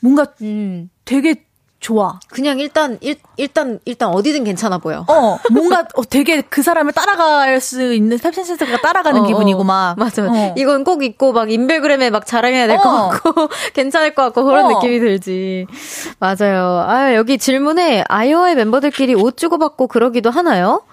[0.00, 0.90] 뭔가 음.
[1.04, 1.44] 되게
[1.84, 2.18] 좋아.
[2.30, 5.04] 그냥 일단 일, 일단 일단 어디든 괜찮아 보여.
[5.06, 9.64] 어, 뭔가 어, 되게 그 사람을 따라갈 수 있는 탭신 센스가 따라가는 어, 기분이고 어.
[9.64, 9.98] 막.
[9.98, 10.22] 맞아.
[10.22, 10.54] 어.
[10.56, 13.08] 이건 꼭 입고 막 인별그램에 막 자랑해야 될것 어.
[13.10, 14.68] 같고 괜찮을 것 같고 그런 어.
[14.70, 15.66] 느낌이 들지.
[16.20, 16.86] 맞아요.
[16.88, 20.84] 아, 여기 질문에 아이오아이 멤버들끼리 옷 주고받고 그러기도 하나요?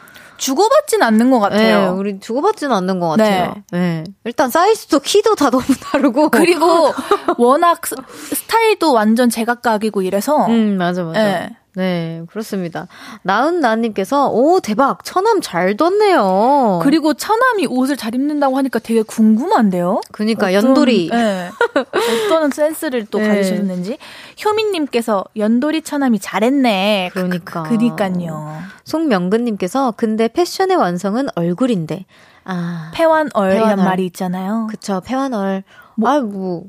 [0.42, 1.82] 주고받진 않는 것 같아요.
[1.82, 3.54] 네, 우리 주고받지는 않는 것 같아요.
[3.72, 3.78] 네.
[3.78, 4.04] 네.
[4.26, 6.30] 일단 사이즈도 키도 다 너무 다르고.
[6.34, 6.92] 그리고
[7.38, 10.48] 워낙 스타일도 완전 제각각이고 이래서.
[10.48, 11.22] 음, 맞아, 맞아.
[11.24, 11.56] 네.
[11.74, 12.88] 네, 그렇습니다.
[13.24, 15.06] 나은나님께서, 오, 대박.
[15.06, 16.80] 처남 잘 뒀네요.
[16.84, 20.02] 그리고 처남이 옷을 잘 입는다고 하니까 되게 궁금한데요?
[20.12, 21.10] 그니까, 어떤, 연돌이.
[21.10, 21.50] 네.
[21.76, 23.28] 어떤 센스를 또 네.
[23.30, 23.98] 가지셨는지.
[24.44, 27.12] 효민님께서, 연돌이 처남이 잘했네.
[27.14, 27.64] 그러니까.
[27.64, 28.60] 그니까요.
[28.84, 32.06] 송명근님께서, 근데 패션의 완성은 얼굴인데.
[32.44, 32.92] 아.
[32.94, 34.68] 패완얼이란 말이 있잖아요.
[34.70, 35.64] 그쵸, 패완얼.
[35.96, 36.64] 뭐, 아, 뭐.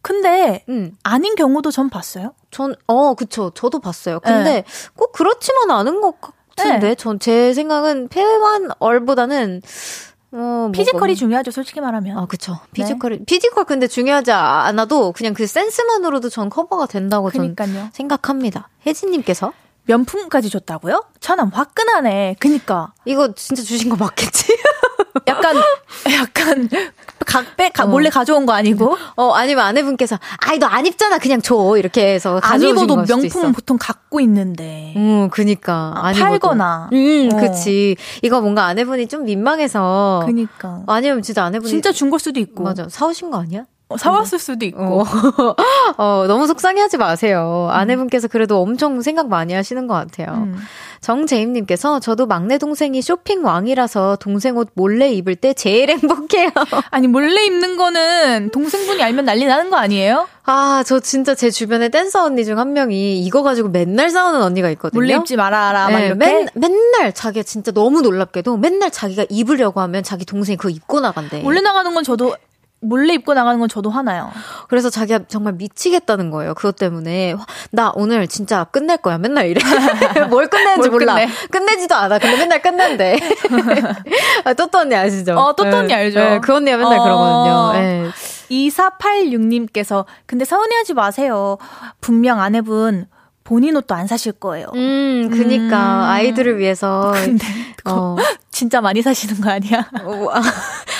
[0.00, 0.92] 근데 음.
[1.02, 2.32] 아닌 경우도 전 봤어요.
[2.50, 3.50] 전 어, 그쵸.
[3.54, 4.20] 저도 봤어요.
[4.20, 4.64] 근데 네.
[4.96, 6.94] 꼭 그렇지만 않은 것 같은데 네.
[6.94, 9.62] 전제 생각은 폐완 얼보다는
[10.30, 11.14] 어, physical이 뭐가...
[11.14, 12.18] 중요하죠, 솔직히 말하면.
[12.18, 12.58] 아, 그쵸.
[12.72, 13.24] physical이, 네.
[13.24, 17.54] physical 근데 중요하지 않아도 그냥 그 센스만으로도 전 커버가 된다고 전
[17.92, 18.68] 생각합니다.
[18.86, 19.52] 혜진님께서?
[19.84, 21.02] 명품까지 줬다고요?
[21.20, 22.36] 천원 화끈하네.
[22.40, 22.92] 그니까.
[23.06, 24.54] 이거 진짜 주신 거 맞겠지?
[25.26, 25.56] 약간,
[26.12, 26.68] 약간,
[27.26, 27.86] 각배, 가, 어.
[27.88, 28.96] 몰래 가져온 거 아니고?
[29.16, 31.18] 어, 아니면 아내분께서, 아이, 너 안 입잖아.
[31.18, 31.74] 그냥 줘.
[31.76, 34.92] 이렇게 해서 가져오신 거 명품 보통 갖고 있는데.
[34.96, 35.92] 음, 그니까.
[35.96, 36.90] 아, 팔거나.
[36.92, 37.36] 음, 어.
[37.40, 37.96] 그치.
[38.22, 40.22] 이거 뭔가 아내분이 좀 민망해서.
[40.26, 40.82] 그니까.
[40.86, 41.68] 아니면 진짜 아내분이.
[41.70, 42.62] 진짜 준 걸 수도 있고.
[42.64, 42.86] 맞아.
[42.88, 43.64] 사오신 거 아니야?
[43.90, 45.02] 어, 사왔을 수도 있고.
[45.02, 45.04] 어.
[45.96, 47.68] 어, 너무 속상해하지 마세요.
[47.72, 50.34] 아내분께서 그래도 엄청 생각 많이 하시는 것 같아요.
[50.44, 50.56] 음.
[51.00, 56.50] 정재임님께서 저도 막내 동생이 쇼핑 왕이라서 동생 옷 몰래 입을 때 제일 행복해요.
[56.90, 60.26] 아니 몰래 입는 거는 동생분이 알면 난리 나는 거 아니에요?
[60.44, 64.68] 아, 저 진짜 제 주변에 댄서 언니 중 한 명이 이거 가지고 맨날 싸우는 언니가
[64.70, 65.00] 있거든요.
[65.00, 65.86] 몰래 입지 말아라.
[65.88, 70.98] 네, 맨, 맨날 자기가 진짜 너무 놀랍게도 맨날 자기가 입으려고 하면 자기 동생이 그거 입고
[71.00, 71.40] 나간대.
[71.42, 72.34] 몰래 나가는 건 저도
[72.80, 74.30] 몰래 입고 나가는 건 저도 화나요.
[74.68, 76.54] 그래서 자기가 정말 미치겠다는 거예요.
[76.54, 77.34] 그것 때문에
[77.70, 79.18] 나 오늘 진짜 끝낼 거야.
[79.18, 79.60] 맨날 이래.
[80.30, 81.14] 뭘 끝내는지 뭘 몰라.
[81.14, 81.28] 끝내?
[81.50, 82.18] 끝내지도 않아.
[82.18, 83.18] 근데 맨날 끝낸대.
[84.44, 85.36] 아, 또또 언니 아시죠?
[85.36, 85.94] 어, 또또 언니 네.
[85.94, 86.20] 알죠.
[86.20, 87.02] 네, 그 언니가 맨날 어...
[87.02, 87.72] 그러거든요.
[87.72, 88.10] 네.
[88.50, 91.58] 2486님께서 근데 서운해하지 마세요.
[92.00, 93.06] 분명 아내분
[93.48, 94.66] 본인 옷도 안 사실 거예요.
[94.74, 96.10] 음, 그니까 음.
[96.10, 97.12] 아이들을 위해서.
[97.14, 97.46] 근데
[97.86, 98.14] 어.
[98.52, 99.88] 진짜 많이 사시는 거 아니야?
[100.02, 100.28] 어,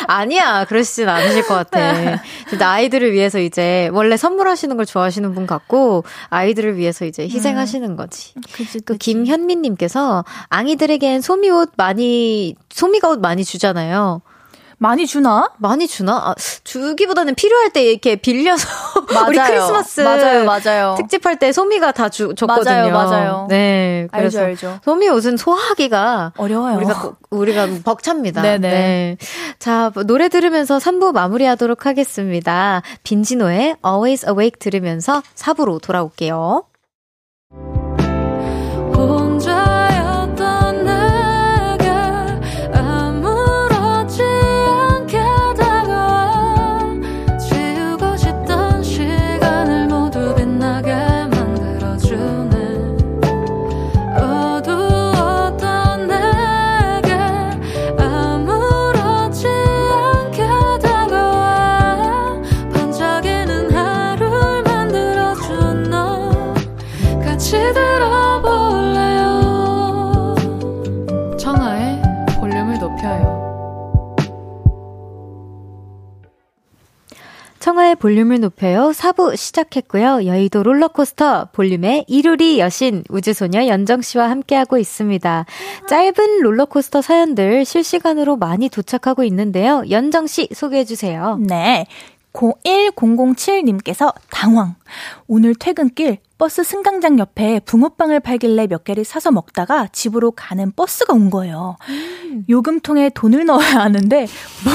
[0.06, 2.22] 아, 니야 그러시진 않으실 것 같아.
[2.48, 7.96] 근데 아이들을 위해서 이제 원래 선물하시는 걸 좋아하시는 분 같고 아이들을 위해서 이제 희생하시는 음.
[7.96, 8.32] 거지.
[8.52, 14.22] 그치, 그 김현민님께서 앙이들에겐 소미 옷 많이 소미가 옷 많이 주잖아요.
[14.78, 15.50] 많이 주나?
[15.58, 16.16] 많이 주나?
[16.16, 18.66] 아, 주기보다는 필요할 때 이렇게 빌려서
[19.12, 19.28] 맞아요.
[19.28, 20.94] 우리 크리스마스 맞아요, 맞아요.
[20.96, 22.90] 특집할 때 소미가 다 주, 줬거든요.
[22.90, 23.46] 맞아요, 맞아요.
[23.48, 24.80] 네, 그래서 알죠, 알죠.
[24.84, 26.76] 소미 옷은 소화하기가 어려워요.
[26.76, 28.42] 우리가 우리가 벅찹니다.
[28.42, 28.68] 네네.
[28.70, 29.16] 네.
[29.58, 32.82] 자, 노래 들으면서 3부 마무리하도록 하겠습니다.
[33.02, 36.64] 빈지노의 Always Awake 들으면서 4부로 돌아올게요.
[77.68, 78.92] 청하의 볼륨을 높여요.
[78.94, 80.24] 4부 시작했고요.
[80.24, 85.44] 여의도 롤러코스터 볼륨의 이루리 여신 우주소녀 연정씨와 함께하고 있습니다.
[85.86, 89.82] 짧은 롤러코스터 사연들 실시간으로 많이 도착하고 있는데요.
[89.90, 91.40] 연정씨 소개해주세요.
[91.46, 91.84] 네.
[92.32, 94.74] 01007님께서 당황.
[95.26, 101.28] 오늘 퇴근길 버스 승강장 옆에 붕어빵을 팔길래 몇 개를 사서 먹다가 집으로 가는 버스가 온
[101.28, 101.76] 거예요.
[101.90, 102.44] 음.
[102.48, 104.26] 요금통에 돈을 넣어야 하는데
[104.64, 104.72] 뭐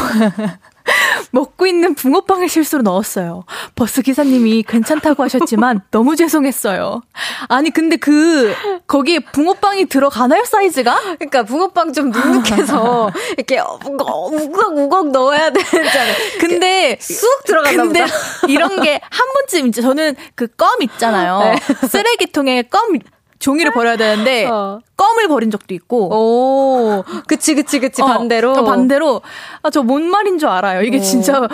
[1.33, 3.43] 먹고 있는 붕어빵을 실수로 넣었어요.
[3.75, 7.01] 버스 기사님이 괜찮다고 하셨지만 너무 죄송했어요.
[7.49, 8.53] 아니 근데 그
[8.85, 10.99] 거기에 붕어빵이 들어가나요 사이즈가?
[11.17, 16.13] 그러니까 붕어빵 좀 눅눅해서 이렇게 우걱우걱 넣어야 되잖아요.
[16.39, 18.05] 근데 쑥 들어간다 근데
[18.47, 21.39] 이런 게 한 번쯤 이제 저는 그 껌 있잖아요.
[21.39, 21.87] 네.
[21.87, 22.99] 쓰레기통에 껌
[23.43, 24.79] 종이를 버려야 되는데 어.
[24.95, 26.09] 껌을 버린 적도 있고.
[26.13, 28.53] 오, 그치 그치 그치 어, 반대로.
[28.53, 29.21] 어, 반대로
[29.61, 30.81] 아 저 뭔 말인 줄 알아요.
[30.83, 31.01] 이게 오.
[31.01, 31.47] 진짜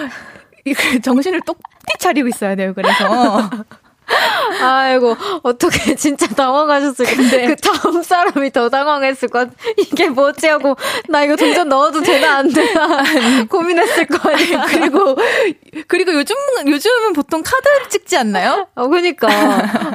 [1.03, 1.61] 정신을 똑띠
[1.99, 2.73] 차리고 있어야 돼요.
[2.75, 3.49] 그래서.
[4.61, 10.75] 아이고 어떻게 진짜 당황하셨을 텐데 그 다음 사람이 더 당황했을 것 이게 뭐지 하고
[11.07, 13.03] 나 이거 동전 넣어도 되나 안 되나
[13.47, 15.15] 고민했을 거 아니야 그리고
[15.88, 16.36] 그리고 요즘
[16.67, 18.67] 요즘은 보통 카드 찍지 않나요?
[18.76, 19.28] 어 그니까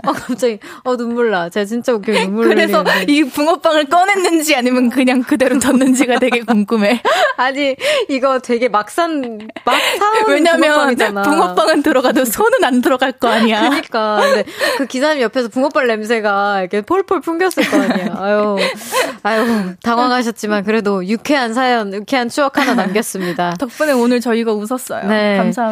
[0.04, 3.12] 어 갑자기 어 눈물 나 제가 진짜 웃겨 눈물 그래서 흘리는데.
[3.12, 7.00] 이 붕어빵을 꺼냈는지 아니면 그냥 그대로 뒀는지가 되게 궁금해
[7.36, 7.76] 아니
[8.08, 11.22] 이거 되게 막산 막 사온 왜냐면 붕어빵이잖아.
[11.22, 14.44] 붕어빵은 들어가도 손은 안 들어갈 거 아니야 그니까 근데
[14.78, 18.14] 그 기사님 옆에서 붕어빵 냄새가 이렇게 폴폴 풍겼을 거 아니에요.
[18.18, 18.56] 아유,
[19.22, 23.54] 아유, 당황하셨지만 그래도 유쾌한 사연, 유쾌한 추억 하나 남겼습니다.
[23.58, 25.08] 덕분에 오늘 저희가 웃었어요.
[25.08, 25.36] 네.
[25.38, 25.63] 감사합니다.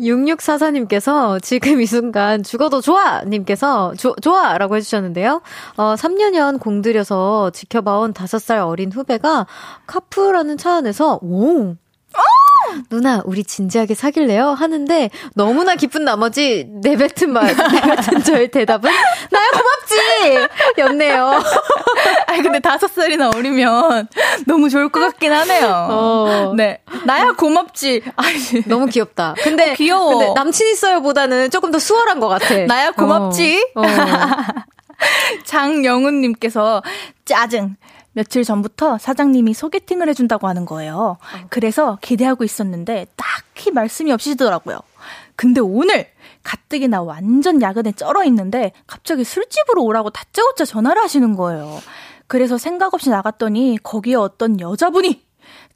[0.00, 3.22] 6644님께서 지금 이 순간 죽어도 좋아!
[3.24, 4.56] 님께서 조, 좋아!
[4.58, 5.42] 라고 해주셨는데요.
[5.76, 9.46] 어, 3년연 공들여서 지켜봐온 5살 어린 후배가
[9.86, 11.76] 카푸라는 차 안에서, 오!
[12.88, 14.48] 누나, 우리 진지하게 사귈래요?
[14.50, 18.90] 하는데 너무나 기쁜 나머지 내뱉은 말, 내뱉은 저의 대답은
[19.30, 20.48] 나야 고맙지!
[20.78, 21.42] 였네요.
[22.26, 24.08] 아니, 근데 다섯 살이나 어리면
[24.46, 25.86] 너무 좋을 것 같긴 하네요.
[25.90, 26.54] 어.
[26.56, 26.78] 네.
[27.04, 28.02] 나야 고맙지.
[28.16, 28.62] 아니.
[28.66, 29.34] 너무 귀엽다.
[29.42, 30.18] 근데, 어, 귀여워.
[30.18, 32.54] 근데 남친 있어요 보다는 조금 더 수월한 것 같아.
[32.66, 33.72] 나야 고맙지.
[33.74, 33.82] 어.
[33.82, 33.84] 어.
[35.44, 36.82] 장영훈님께서
[37.24, 37.76] 짜증.
[38.12, 41.16] 며칠 전부터 사장님이 소개팅을 해준다고 하는 거예요.
[41.48, 44.80] 그래서 기대하고 있었는데 딱히 말씀이 없이시더라고요.
[45.36, 46.06] 근데 오늘
[46.42, 51.80] 가뜩이나 완전 야근에 쩔어 있는데 갑자기 술집으로 오라고 다짜고짜 전화를 하시는 거예요.
[52.26, 55.24] 그래서 생각 없이 나갔더니 거기에 어떤 여자분이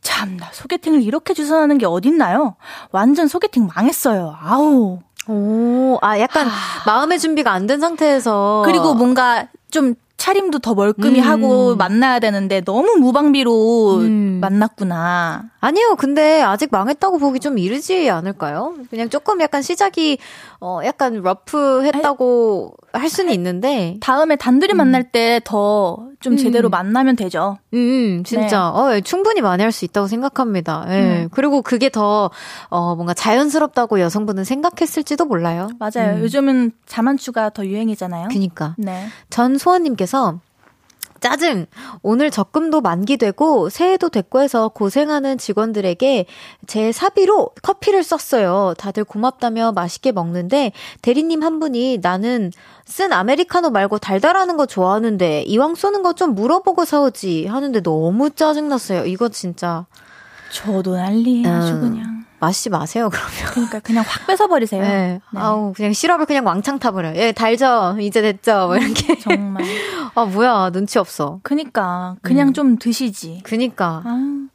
[0.03, 2.57] 참나 소개팅을 이렇게 주선하는 게 어딨나요?
[2.93, 4.37] 완전 소개팅 망했어요.
[4.41, 5.01] 아우.
[5.29, 6.53] 오, 아 약간 하...
[6.87, 11.25] 마음의 준비가 안 된 상태에서 그리고 뭔가 좀 차림도 더 멀끔히 음.
[11.27, 14.39] 하고 만나야 되는데 너무 무방비로 음.
[14.41, 15.45] 만났구나.
[15.61, 15.97] 아니요.
[15.99, 18.75] 근데 아직 망했다고 보기 좀 이르지 않을까요?
[18.91, 20.19] 그냥 조금 약간 시작이
[20.61, 24.77] 어 약간 러프했다고 할 수는 있는데 다음에 단둘이 음.
[24.79, 26.71] 만날 때 더 좀 제대로 음.
[26.71, 27.59] 만나면 되죠.
[27.75, 27.79] 음,
[28.19, 28.81] 음 진짜 네.
[28.81, 30.87] 어 예, 충분히 많이 할 수 있다고 생각합니다.
[30.89, 30.93] 예.
[31.25, 31.29] 음.
[31.31, 32.31] 그리고 그게 더
[32.71, 35.69] 어 뭔가 자연스럽다고 여성분은 생각했을지도 몰라요.
[35.79, 36.21] 맞아요.
[36.23, 38.29] 요즘은 자만추가 더 유행이잖아요.
[38.31, 38.75] 그니까.
[38.79, 39.07] 네.
[39.31, 40.06] 전소원님께서
[41.19, 41.65] 짜증.
[42.03, 46.27] 오늘 적금도 만기되고 새해도 됐고 해서 고생하는 직원들에게
[46.67, 48.75] 제 사비로 커피를 썼어요.
[48.77, 52.53] 다들 고맙다며 맛있게 먹는데 대리님 한 분이 나는
[52.85, 59.07] 쓴 아메리카노 말고 달달하는 거 좋아하는데 이왕 쏘는 거 좀 물어보고 사오지 하는데 너무 짜증났어요.
[59.07, 59.87] 이거 진짜.
[60.53, 61.81] 저도 난리예요, 음.
[61.81, 62.16] 그냥.
[62.39, 63.31] 마시지 마세요, 그러면.
[63.51, 64.83] 그러니까 그냥 확 뺏어버리세요.
[64.83, 65.21] 네.
[65.31, 65.41] 네.
[65.41, 67.17] 아우, 그냥 시럽을 그냥 왕창 타버려요.
[67.17, 67.97] 예, 달죠?
[68.01, 68.67] 이제 됐죠?
[68.67, 69.19] 뭐 이렇게.
[69.19, 69.65] 정말.
[70.15, 71.41] 아, 뭐야, 눈치 없어.
[71.43, 72.17] 그니까.
[72.23, 72.53] 그냥 음.
[72.53, 73.41] 좀 드시지.
[73.45, 74.03] 그니까.
[74.05, 74.47] 아.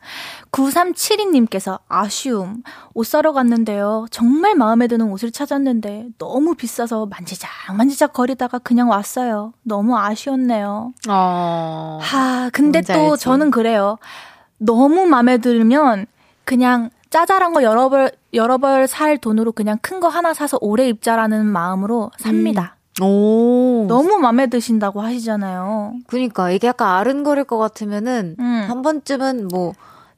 [0.51, 2.63] 9372님께서 아쉬움.
[2.93, 4.05] 옷 사러 갔는데요.
[4.11, 9.53] 정말 마음에 드는 옷을 찾았는데 너무 비싸서 만지작 만지작 거리다가 그냥 왔어요.
[9.63, 10.93] 너무 아쉬웠네요.
[11.09, 11.99] 어.
[12.01, 13.23] 하, 근데 또 알지.
[13.23, 13.97] 저는 그래요.
[14.57, 16.05] 너무 마음에 들면
[16.43, 20.87] 그냥 짜잘한 거 여러 벌, 여러 벌 살 돈으로 그냥 큰 거 하나 사서 오래
[20.87, 22.75] 입자라는 마음으로 삽니다.
[22.99, 23.05] 음.
[23.05, 23.85] 오.
[23.87, 25.93] 너무 마음에 드신다고 하시잖아요.
[26.07, 28.65] 그니까 이게 약간 아른거릴 것 같으면은 음.
[28.67, 29.73] 한 번쯤은 뭐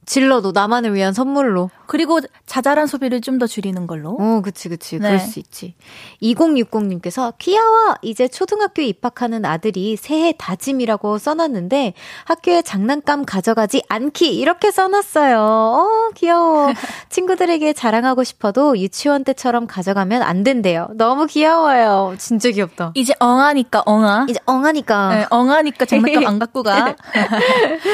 [0.06, 1.70] 질러도 나만을 위한 선물로.
[1.86, 4.16] 그리고 자잘한 소비를 좀 더 줄이는 걸로.
[4.20, 4.99] 어, 그치, 그치.
[4.99, 5.08] 네.
[5.08, 5.74] 그럴 수 있지.
[6.22, 7.95] 2060님께서 귀여워!
[8.04, 11.93] 이제 초등학교에 입학하는 아들이 새해 다짐이라고 써놨는데
[12.26, 14.38] 학교에 장난감 가져가지 않기!
[14.38, 15.39] 이렇게 써놨어요.
[15.39, 16.70] 어, 귀여워.
[17.10, 20.89] 친구들에게 자랑하고 싶어도 유치원 때처럼 가져가면 안 된대요.
[20.93, 22.14] 너무 귀여워요.
[22.20, 22.91] 진짜 귀엽다.
[22.93, 24.28] 이제 엉하니까, 엉아.
[24.30, 25.16] 이제 엉하니까.
[25.16, 26.95] 네, 엉하니까 장난감 안 갖고 가.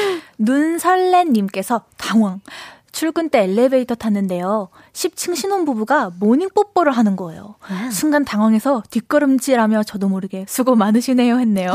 [0.38, 2.40] 눈설레님께서 당황.
[2.92, 4.68] 출근 때 엘리베이터 탔는데요.
[4.92, 7.54] 10층 신혼부부가 모닝 뽀뽀를 하는 거예요.
[7.68, 7.88] 아.
[7.90, 11.72] 순간 당황해서 뒷걸음질하며 저도 모르게 수고 많으시네요 했네요.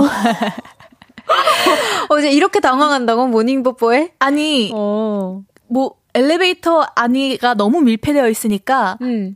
[2.09, 4.13] 어, 이제 이렇게 당황한다고 모닝 뽀뽀에?
[4.19, 5.41] 아니, 어.
[5.67, 9.35] 뭐 엘리베이터 안이가 너무 밀폐되어 있으니까 음.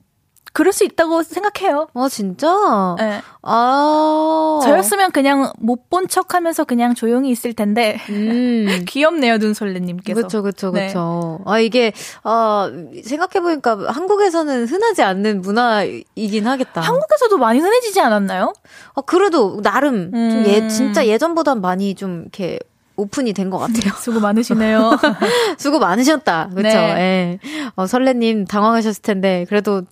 [0.52, 1.88] 그럴 수 있다고 생각해요.
[1.93, 2.47] 어, 진짜?
[2.97, 3.22] 네.
[3.41, 4.60] 아.
[4.64, 8.00] 저였으면 그냥 못 본 척 하면서 그냥 조용히 있을 텐데.
[8.10, 8.66] 음.
[8.88, 10.22] 귀엽네요, 눈솔레님께서.
[10.22, 10.88] 그쵸, 그쵸, 네.
[10.88, 11.39] 그쵸.
[11.45, 11.52] 네.
[11.52, 11.93] 아, 이게,
[12.24, 12.70] 아,
[13.04, 16.82] 생각해보니까 한국에서는 흔하지 않는 문화이긴 하겠다.
[16.82, 18.54] 한국에서도 많이 흔해지지 않았나요?
[18.95, 20.30] 아, 그래도 나름, 음.
[20.32, 22.60] 좀 예, 진짜 예전보단 많이 좀 이렇게
[22.95, 23.93] 오픈이 된 것 같아요.
[24.02, 24.91] 수고 많으시네요.
[25.58, 26.50] 수고 많으셨다.
[26.50, 26.62] 그쵸?
[26.64, 27.39] 네.
[27.43, 27.70] 예.
[27.76, 29.84] 어, 설레님 당황하셨을 텐데, 그래도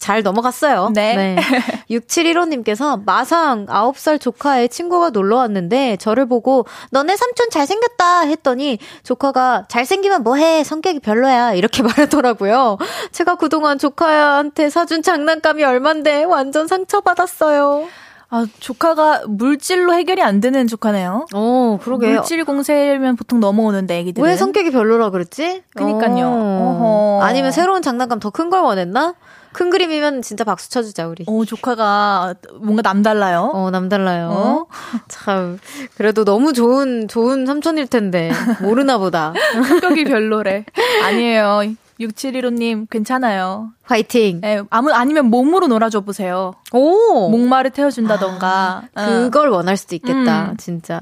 [0.00, 0.90] 잘 넘어갔어요.
[0.94, 1.14] 네.
[1.14, 1.36] 네.
[1.90, 10.22] 6715님께서 마상 9살 조카의 친구가 놀러 왔는데 저를 보고 너네 삼촌 잘생겼다 했더니 조카가 잘생기면
[10.22, 12.78] 뭐해 성격이 별로야 이렇게 말하더라고요.
[13.12, 17.86] 제가 그동안 조카한테 사준 장난감이 얼만데 완전 상처받았어요.
[18.32, 21.26] 아, 조카가 물질로 해결이 안 되는 조카네요.
[21.34, 22.06] 어, 그러게.
[22.14, 24.22] 물질 공세면 보통 넘어오는데, 애기들.
[24.22, 25.64] 왜 성격이 별로라 그랬지?
[25.74, 26.26] 그니까요.
[26.30, 27.18] 어.
[27.24, 29.14] 아니면 새로운 장난감 더 큰 걸 원했나?
[29.52, 31.24] 큰 그림이면 진짜 박수 쳐주자 우리.
[31.26, 33.50] 어 조카가 뭔가 남달라요.
[33.52, 34.28] 어 남달라요.
[34.28, 34.66] 어?
[35.08, 35.58] 참
[35.96, 38.30] 그래도 너무 좋은 좋은 삼촌일 텐데
[38.62, 39.32] 모르나 보다.
[39.68, 40.64] 성격이 별로래.
[41.04, 41.60] 아니에요.
[42.00, 43.72] 6715님, 괜찮아요.
[43.82, 44.40] 화이팅!
[44.40, 46.54] 네, 아무, 아니면 몸으로 놀아줘 보세요.
[46.72, 47.28] 오!
[47.28, 48.84] 목마를 태워준다던가.
[48.94, 49.56] 아, 그걸 어.
[49.56, 50.56] 원할 수도 있겠다, 음.
[50.56, 51.00] 진짜.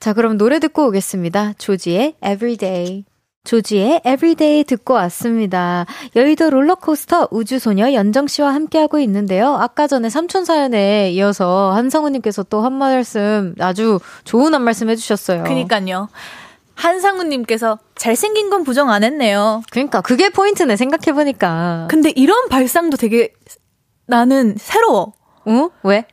[0.00, 1.54] 자, 그럼 노래 듣고 오겠습니다.
[1.56, 3.04] 조지의 Everyday.
[3.44, 5.84] 조지의 Everyday 듣고 왔습니다.
[6.16, 9.54] 여의도 롤러코스터 우주소녀 연정씨와 함께하고 있는데요.
[9.54, 15.44] 아까 전에 삼촌 사연에 이어서 한성우님께서 또 한 말씀 아주 좋은 한 말씀 해주셨어요.
[15.44, 16.08] 그니까요.
[16.74, 19.62] 한상우님께서 잘생긴 건 부정 안 했네요.
[19.70, 21.88] 그러니까 그게 포인트네 생각해보니까.
[21.90, 23.32] 근데 이런 발상도 되게
[24.06, 25.12] 나는 새로워.
[25.44, 25.68] 어?
[25.82, 26.06] 왜?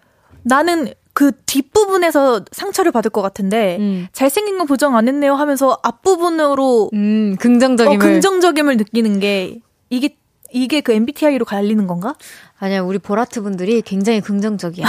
[0.43, 4.07] 나는 그 뒷부분에서 상처를 받을 것 같은데 음.
[4.11, 9.59] 잘생긴 건 보정 안 했네요 하면서 앞부분으로 음, 긍정적임을 어, 긍정적임을 느끼는 게
[9.91, 10.17] 이게
[10.51, 12.15] 이게 그 MBTI로 갈리는 건가?
[12.59, 14.85] 아니야, 우리 보라트 분들이 굉장히 긍정적이야.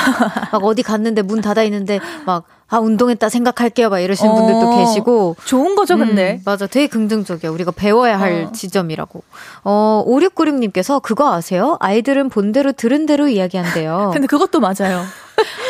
[0.53, 3.91] 막 어디 갔는데 문 닫아 있는데 막 아, 운동했다 생각할게요.
[3.91, 5.37] 막 이러시는 어, 분들도 계시고.
[5.45, 6.39] 좋은 거죠, 근데.
[6.41, 6.67] 음, 맞아.
[6.67, 7.51] 되게 긍정적이야.
[7.51, 8.53] 우리가 배워야 할 어.
[8.53, 9.23] 지점이라고.
[9.65, 11.77] 어, 5696님께서 그거 아세요?
[11.81, 14.11] 아이들은 본대로 들은 대로 이야기한대요.
[14.15, 15.05] 근데 그것도 맞아요.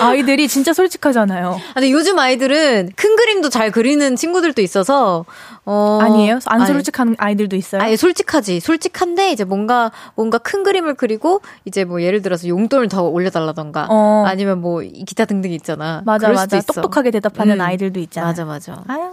[0.01, 1.57] 아이들이 진짜 솔직하잖아요.
[1.75, 5.25] 근데 요즘 아이들은 큰 그림도 잘 그리는 친구들도 있어서
[5.65, 6.41] 어 아니에요?
[6.47, 7.81] 안 솔직한 아니, 아이들도 있어요?
[7.81, 8.61] 아예 솔직하지.
[8.61, 14.25] 솔직한데 이제 뭔가 뭔가 큰 그림을 그리고 이제 뭐 예를 들어서 용돈을 더 올려달라던가 어.
[14.27, 16.03] 아니면 뭐 기타 등등 있잖아.
[16.05, 16.61] 맞아 맞아.
[16.61, 17.61] 똑똑 하게 대답하는 음.
[17.61, 18.29] 아이들도 있잖아.
[18.29, 18.85] 맞아 맞아.
[18.87, 19.11] 아유.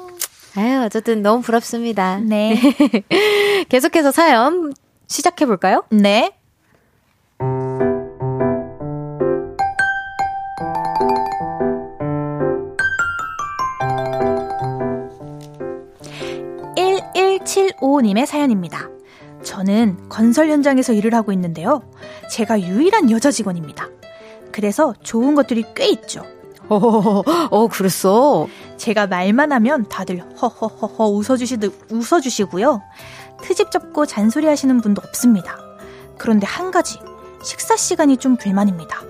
[0.55, 2.19] 아유 어쨌든 너무 부럽습니다.
[2.19, 2.59] 네.
[3.69, 4.73] 계속해서 사연
[5.07, 5.83] 시작해 볼까요?
[5.89, 6.31] 네.
[16.75, 18.89] 1175님의 사연입니다.
[19.43, 21.81] 저는 건설 현장에서 일을 하고 있는데요.
[22.31, 23.89] 제가 유일한 여자 직원입니다.
[24.51, 26.23] 그래서 좋은 것들이 꽤 있죠.
[26.69, 28.47] 어, 어, 그랬어?
[28.77, 31.57] 제가 말만 하면 다들 허허허허 웃어주시,
[31.91, 32.81] 웃어주시고요.
[33.41, 35.57] 트집 잡고 잔소리 하시는 분도 없습니다.
[36.17, 36.99] 그런데 한 가지,
[37.41, 39.01] 식사 시간이 좀 불만입니다.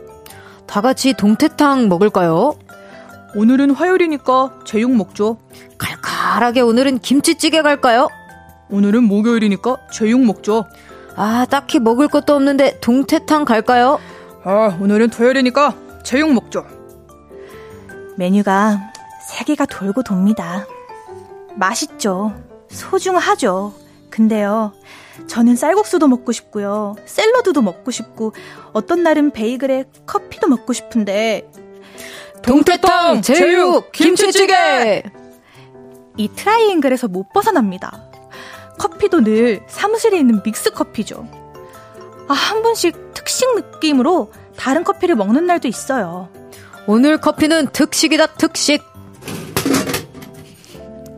[0.65, 2.55] 다 같이 동태탕 먹을까요?
[3.35, 5.37] 오늘은 화요일이니까 제육 먹죠.
[5.77, 8.07] 칼칼하게 오늘은 김치찌개 갈까요?
[8.69, 10.65] 오늘은 목요일이니까 제육 먹죠.
[11.15, 13.99] 아, 딱히 먹을 것도 없는데 동태탕 갈까요?
[14.43, 16.65] 아, 오늘은 토요일이니까 제육 먹죠.
[18.19, 18.91] 메뉴가
[19.25, 20.67] 세 개가 돌고 돕니다.
[21.55, 22.33] 맛있죠.
[22.67, 23.73] 소중하죠.
[24.09, 24.73] 근데요,
[25.27, 26.95] 저는 쌀국수도 먹고 싶고요.
[27.05, 28.33] 샐러드도 먹고 싶고,
[28.73, 31.49] 어떤 날은 베이글에 커피도 먹고 싶은데,
[32.43, 35.03] 동태탕, 제육, 김치찌개!
[36.17, 38.03] 이 트라이앵글에서 못 벗어납니다.
[38.79, 41.25] 커피도 늘 사무실에 있는 믹스 커피죠.
[42.27, 46.29] 아, 한 번씩 특식 느낌으로 다른 커피를 먹는 날도 있어요.
[46.87, 48.83] 오늘 커피는 특식이다, 특식.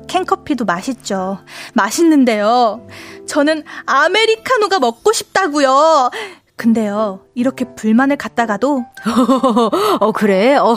[0.07, 1.39] 캔커피도 맛있죠.
[1.73, 2.85] 맛있는데요.
[3.27, 6.11] 저는 아메리카노가 먹고 싶다고요.
[6.57, 8.85] 근데요, 이렇게 불만을 갖다가도
[9.99, 10.57] 어 그래?
[10.57, 10.75] 어.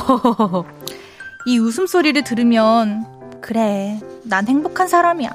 [1.46, 3.04] 이 웃음소리를 들으면
[3.42, 5.30] 그래, 난 행복한 사람이야.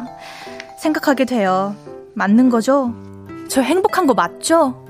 [0.80, 1.76] 생각하게 돼요.
[2.16, 2.94] 맞는 거죠?
[3.50, 4.86] 저 행복한 거 맞죠?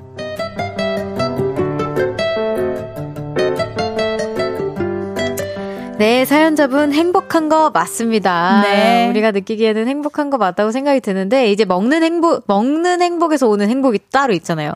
[6.00, 8.62] 네, 사연자분 행복한 거 맞습니다.
[8.62, 9.10] 네.
[9.10, 14.32] 우리가 느끼기에는 행복한 거 맞다고 생각이 드는데 이제 먹는 행복 먹는 행복에서 오는 행복이 따로
[14.32, 14.72] 있잖아요.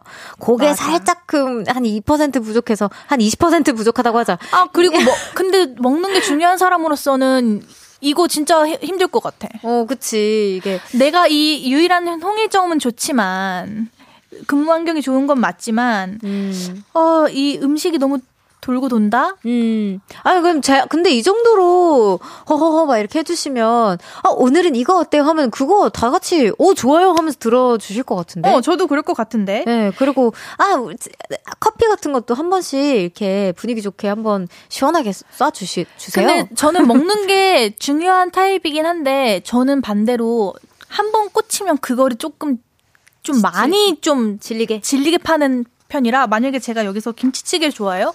[0.71, 0.83] 맞아.
[0.83, 4.37] 살짝금 한2% 부족해서 한 20% 부족하다고 하자.
[4.51, 7.61] 아, 그리고 뭐 근데 먹는 게 중요한 사람으로서는
[8.01, 9.47] 이거 진짜 힘들 것 같아.
[9.61, 10.57] 어, 그치.
[10.57, 13.89] 이게 내가 이 유일한 홍일점은 좋지만
[14.45, 16.83] 근무 환경이 좋은 건 맞지만 음.
[16.93, 18.19] 어, 이 음식이 너무
[18.63, 19.35] 돌고 돈다?
[19.45, 19.99] 음.
[20.23, 22.17] 아, 그럼 제, 근데 이 정도로,
[22.49, 25.23] 허허허, 막 이렇게 해주시면, 아, 오늘은 이거 어때요?
[25.23, 28.49] 하면 그거 다 같이, 오, 좋아요 하면서 들어주실 것 같은데?
[28.49, 29.63] 어, 저도 그럴 것 같은데?
[29.67, 30.77] 네, 그리고, 아,
[31.59, 36.25] 커피 같은 것도 한 번씩 이렇게 분위기 좋게 한번 시원하게 쏴주시, 주세요.
[36.25, 40.53] 근데 저는 먹는 게 중요한 타입이긴 한데, 저는 반대로
[40.87, 42.57] 한 번 꽂히면 그거를 조금,
[43.23, 48.13] 좀 많이 좀 질리게, 질리게 파는 편이라 만약에 제가 여기서 김치찌개를 좋아해요?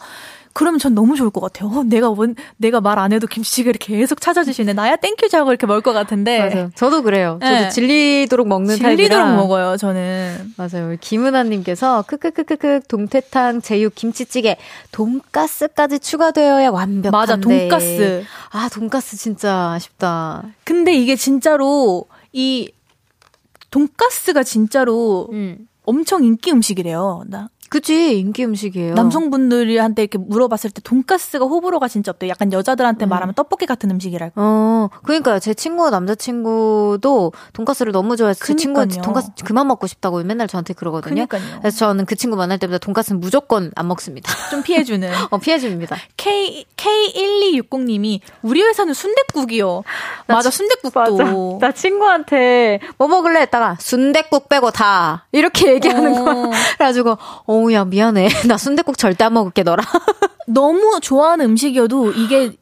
[0.53, 1.70] 그러면 전 너무 좋을 것 같아요.
[1.70, 4.72] 어, 내가 원, 내가 말 안 해도 김치찌개를 계속 찾아주시네.
[4.72, 6.38] 나야 thank you 하고 이렇게 먹을 것 같은데.
[6.51, 6.70] 맞아요.
[6.74, 7.38] 저도 그래요.
[7.40, 7.68] 저도 네.
[7.70, 9.09] 질리도록 먹는 질리도록 타입이라.
[9.16, 10.55] 질리도록 먹어요, 저는.
[10.57, 10.96] 맞아요.
[11.01, 14.57] 김은아님께서 크크크크크 동태탕, 제육, 김치찌개,
[14.90, 17.11] 돈가스까지 추가되어야 완벽한데.
[17.11, 18.24] 맞아, 돈가스.
[18.51, 20.42] 아, 돈가스 진짜 아쉽다.
[20.64, 22.72] 근데 이게 진짜로 이
[23.70, 25.68] 돈가스가 진짜로 음.
[25.84, 27.24] 엄청 인기 음식이래요.
[27.28, 28.94] 나 그치 인기 음식이에요.
[28.94, 32.30] 남성분들한테 이렇게 물어봤을 때 돈가스가 호불호가 진짜 없대요.
[32.30, 33.08] 약간 여자들한테 음.
[33.08, 34.32] 말하면 떡볶이 같은 음식이랄까.
[34.36, 35.38] 어, 그러니까요.
[35.38, 41.26] 제 친구 남자친구도 돈가스를 너무 좋아해서 그 친구 돈가스 그만 먹고 싶다고 맨날 저한테 그러거든요.
[41.26, 41.60] 그러니까요.
[41.60, 44.32] 그래서 저는 그 친구 만날 때마다 돈가스는 무조건 안 먹습니다.
[44.50, 45.10] 좀 피해주는.
[45.30, 45.96] 어, 피해줍니다.
[46.16, 49.82] K K1260님이 우리 회사는 순댓국이요.
[50.26, 51.58] 맞아, 순댓국도.
[51.60, 56.24] 나 친구한테 뭐 먹을래 했다가 순댓국 빼고 다 이렇게 얘기하는 어.
[56.24, 56.50] 거야.
[56.76, 58.28] 그래가지고 어 어우, 야, 미안해.
[58.46, 59.82] 나 순대국 절대 안 먹을게, 너라.
[60.46, 62.52] 너무 좋아하는 음식이어도 이게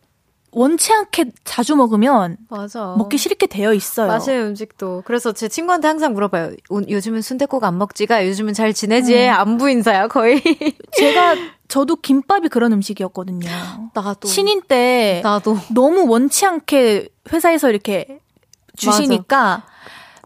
[0.51, 2.94] 원치 않게 자주 먹으면 맞아.
[2.97, 4.07] 먹기 싫게 되어 있어요.
[4.09, 5.03] 맛있는 음식도.
[5.05, 6.53] 그래서 제 친구한테 항상 물어봐요.
[6.70, 8.26] 요즘은 순대국 안 먹지가?
[8.26, 9.14] 요즘은 잘 지내지?
[9.28, 9.30] 음.
[9.30, 10.42] 안부 인사야 거의.
[10.97, 11.36] 제가
[11.68, 13.47] 저도 김밥이 그런 음식이었거든요.
[13.92, 18.20] 나도 신인 때 나도 너무 원치 않게 회사에서 이렇게
[18.76, 19.66] 주시니까 맞아.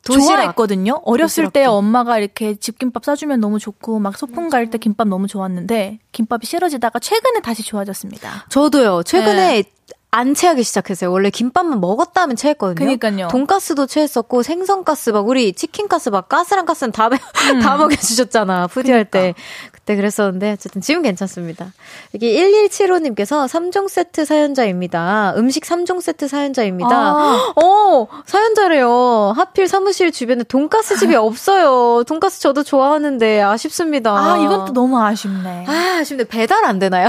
[0.03, 1.03] 좋아했거든요.
[1.05, 5.99] 어렸을 때 엄마가 이렇게 집김밥 싸주면 너무 좋고 막 소풍 갈 때 김밥 너무 좋았는데
[6.13, 8.47] 김밥이 싫어지다가 최근에 다시 좋아졌습니다.
[8.49, 9.03] 저도요.
[9.03, 9.65] 최근에 네.
[10.13, 11.13] 안 체하기 시작했어요.
[11.13, 12.85] 원래 김밥만 먹었다 하면 체했거든요.
[12.85, 13.29] 그니까요.
[13.29, 17.61] 돈가스도 체했었고 생선가스 막 우리 치킨가스 막 가스랑 가스는 다, 음.
[17.63, 18.67] 다 먹여주셨잖아.
[18.67, 19.35] 푸디 할 때.
[19.71, 21.73] 그때 그랬었는데 어쨌든 지금 괜찮습니다.
[22.13, 25.35] 이게 1175님께서 3종 세트 사연자입니다.
[25.37, 26.91] 음식 3종 세트 사연자입니다.
[26.91, 27.53] 아.
[27.57, 29.33] 어, 사연자래요.
[29.37, 32.05] 하필 사무실 주변에 돈가스 집이 없어요.
[32.05, 34.11] 돈가스 저도 좋아하는데 아쉽습니다.
[34.17, 35.67] 아, 이건 또 너무 아쉽네.
[35.69, 36.25] 아, 아쉽네.
[36.25, 37.09] 배달 안 되나요?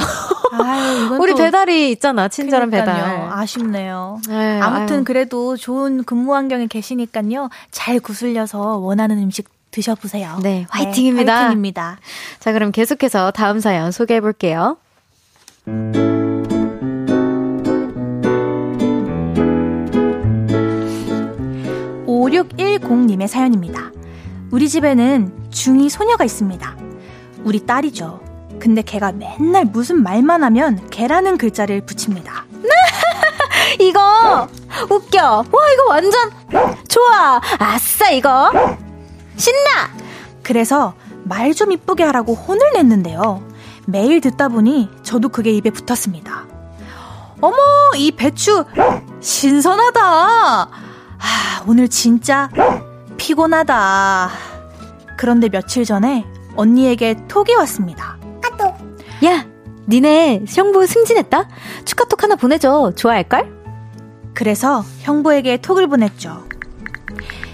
[0.51, 2.27] 아유, 우리 배달이 있잖아.
[2.27, 2.85] 친절한 그러니까요.
[2.85, 2.90] 배달.
[3.31, 4.19] 아쉽네요.
[4.29, 5.03] 에이, 네, 아무튼 아유.
[5.03, 7.49] 그래도 좋은 근무 환경에 계시니까요.
[7.71, 10.39] 잘 구슬려서 원하는 음식 드셔보세요.
[10.43, 11.33] 네, 화이팅입니다.
[11.33, 11.99] 네, 화이팅입니다.
[12.39, 14.77] 자, 그럼 계속해서 다음 사연 소개해 볼게요.
[22.05, 23.91] 5610님의 사연입니다.
[24.51, 26.77] 우리 집에는 중2 소녀가 있습니다.
[27.43, 28.19] 우리 딸이죠.
[28.59, 32.45] 근데 걔가 맨날 무슨 말만 하면 걔라는 글자를 붙입니다.
[33.79, 34.47] 이거
[34.89, 35.21] 웃겨.
[35.51, 36.31] 와 이거 완전
[36.87, 37.39] 좋아.
[37.59, 38.51] 아싸 이거
[39.37, 39.89] 신나.
[40.43, 40.93] 그래서
[41.23, 43.43] 말 좀 이쁘게 하라고 혼을 냈는데요.
[43.85, 46.45] 매일 듣다 보니 저도 그게 입에 붙었습니다.
[47.41, 47.55] 어머
[47.95, 48.65] 이 배추
[49.19, 50.01] 신선하다.
[50.01, 52.49] 아, 오늘 진짜
[53.17, 54.29] 피곤하다.
[55.17, 58.17] 그런데 며칠 전에 언니에게 톡이 왔습니다.
[59.25, 59.45] 야,
[59.87, 61.47] 니네 형부 승진했다?
[61.85, 62.93] 축하톡 하나 보내줘.
[62.95, 63.61] 좋아할걸?
[64.33, 66.43] 그래서 형부에게 톡을 보냈죠.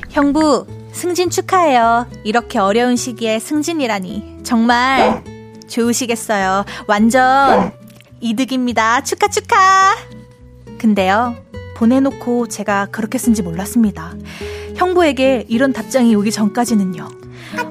[0.10, 2.08] 형부, 승진 축하해요.
[2.24, 4.40] 이렇게 어려운 시기에 승진이라니.
[4.44, 5.24] 정말
[5.68, 6.66] 좋으시겠어요.
[6.88, 7.72] 완전
[8.20, 9.02] 이득입니다.
[9.04, 9.96] 축하, 축하!
[10.78, 11.36] 근데요,
[11.76, 14.14] 보내놓고 제가 그렇게 쓴지 몰랐습니다.
[14.76, 17.08] 형부에게 이런 답장이 오기 전까지는요.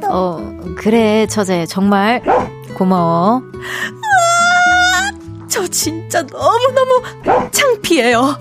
[0.09, 1.67] 어, 그래, 처제.
[1.67, 2.23] 정말
[2.75, 3.43] 고마워.
[5.57, 7.03] 저 진짜 너무너무
[7.51, 8.37] 창피해요.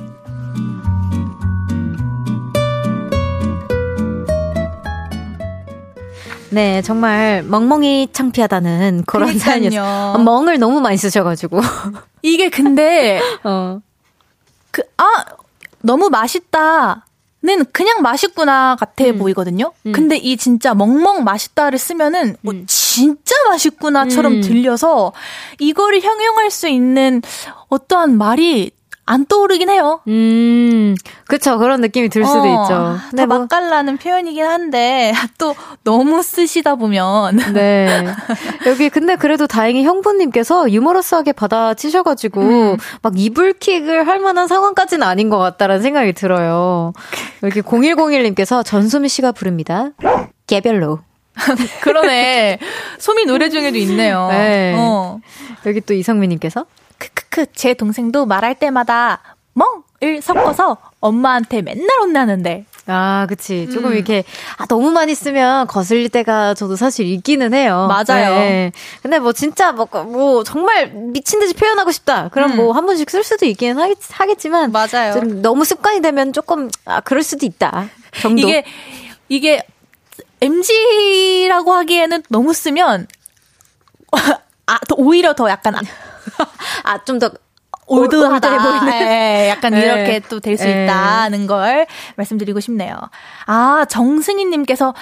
[6.50, 10.18] 네, 정말 멍멍이 창피하다는 그런 사연이었어요.
[10.26, 11.62] 멍을 너무 많이 쓰셔가지고.
[12.22, 13.80] 이게 근데, 어.
[14.72, 15.24] 그, 아,
[15.84, 17.06] 너무 맛있다.
[17.44, 19.20] 는 그냥 맛있구나 같아 음.
[19.20, 19.72] 보이거든요.
[19.86, 19.92] 음.
[19.92, 22.66] 근데 이 진짜 멍멍 맛있다를 쓰면은 뭐 음.
[22.96, 24.42] 진짜 맛있구나처럼 음.
[24.42, 25.12] 들려서
[25.60, 27.22] 이거를 형용할 수 있는
[27.70, 28.72] 어떠한 말이
[29.08, 30.02] 안 떠오르긴 해요.
[30.08, 30.96] 음,
[31.28, 31.60] 그쵸.
[31.60, 32.98] 그런 느낌이 들 수도 어, 있죠.
[33.16, 37.36] 다 뭐, 맛깔나는 표현이긴 한데, 또 너무 쓰시다 보면.
[37.54, 38.08] 네.
[38.66, 42.78] 여기 근데 그래도 다행히 형부님께서 유머러스하게 받아치셔가지고, 음.
[43.04, 46.94] 막 이불킥을 할 만한 상황까지는 아닌 것 같다라는 생각이 들어요.
[47.44, 49.92] 여기 0101님께서 전소미 씨가 부릅니다.
[50.48, 51.02] 개별로.
[51.82, 52.60] 그러네.
[53.00, 54.28] 소미 노래 중에도 있네요.
[54.30, 54.74] 네.
[54.78, 55.20] 어.
[55.66, 56.66] 여기 또 이성민님께서
[56.98, 59.22] 크크크 제 동생도 말할 때마다
[59.54, 63.68] 멍을 섞어서 엄마한테 맨날 혼나는데 아, 그치.
[63.72, 63.96] 조금 음.
[63.96, 64.24] 이렇게,
[64.58, 67.88] 아, 너무 많이 쓰면 거슬릴 때가 저도 사실 있기는 해요.
[67.90, 68.36] 맞아요.
[68.36, 68.72] 네.
[69.02, 72.30] 근데 뭐 진짜 뭐, 뭐 정말 미친 듯이 표현하고 싶다.
[72.30, 72.58] 그럼 음.
[72.58, 74.72] 뭐한 번씩 쓸 수도 있기는 하겠, 하겠지만.
[74.72, 75.14] 맞아요.
[75.14, 77.90] 좀 너무 습관이 되면 조금, 아, 그럴 수도 있다.
[78.22, 78.48] 정도.
[78.48, 78.64] 이게,
[79.30, 79.64] 이게,
[80.42, 83.08] MG라고 하기에는 너무 쓰면,
[84.68, 85.76] 아, 더 오히려 더 약간,
[86.84, 87.32] 아, 좀더
[87.88, 88.58] 올드하다.
[88.58, 88.86] 보이는.
[89.00, 89.82] 네, 약간 네.
[89.82, 90.86] 이렇게 또 될수 네.
[90.86, 92.96] 있다는 걸 말씀드리고 싶네요.
[93.46, 94.96] 아, 정승희 님께서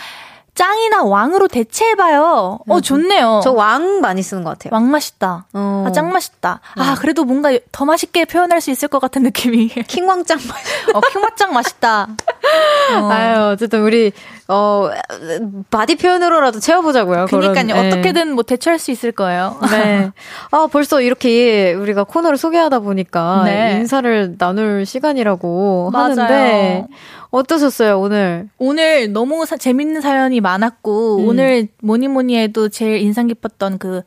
[0.56, 2.60] 짱이나 왕으로 대체해봐요.
[2.68, 2.82] 어, 음.
[2.82, 3.42] 좋네요.
[3.44, 4.70] 저 왕 많이 쓰는 것 같아요.
[4.74, 5.46] 왕 맛있다.
[5.54, 5.86] 어.
[5.88, 6.60] 아, 짱 맛있다.
[6.76, 6.96] 아, 네.
[7.00, 9.70] 그래도 뭔가 더 맛있게 표현할 수 있을 것 같은 느낌이.
[9.70, 10.98] 킹왕짱 맛있다.
[10.98, 12.08] 어, 킹왕짱 맛있다.
[13.02, 13.10] 어.
[13.10, 14.12] 아유, 어쨌든 우리,
[14.48, 14.90] 어,
[15.70, 17.26] body 표현으로라도 채워보자고요.
[17.26, 17.54] 그러니까요.
[17.54, 17.88] 그런, 네.
[17.88, 19.58] 어떻게든 뭐 대처할 수 있을 거예요.
[19.72, 20.12] 네.
[20.52, 23.78] 아, 벌써 이렇게 우리가 코너를 소개하다 보니까 네.
[23.78, 26.12] 인사를 나눌 시간이라고 맞아요.
[26.12, 26.88] 하는데,
[27.32, 28.50] 어떠셨어요, 오늘?
[28.58, 31.28] 오늘 너무 사, 재밌는 사연이 많았고, 음.
[31.28, 34.04] 오늘 뭐니 뭐니 해도 제일 인상 깊었던 그,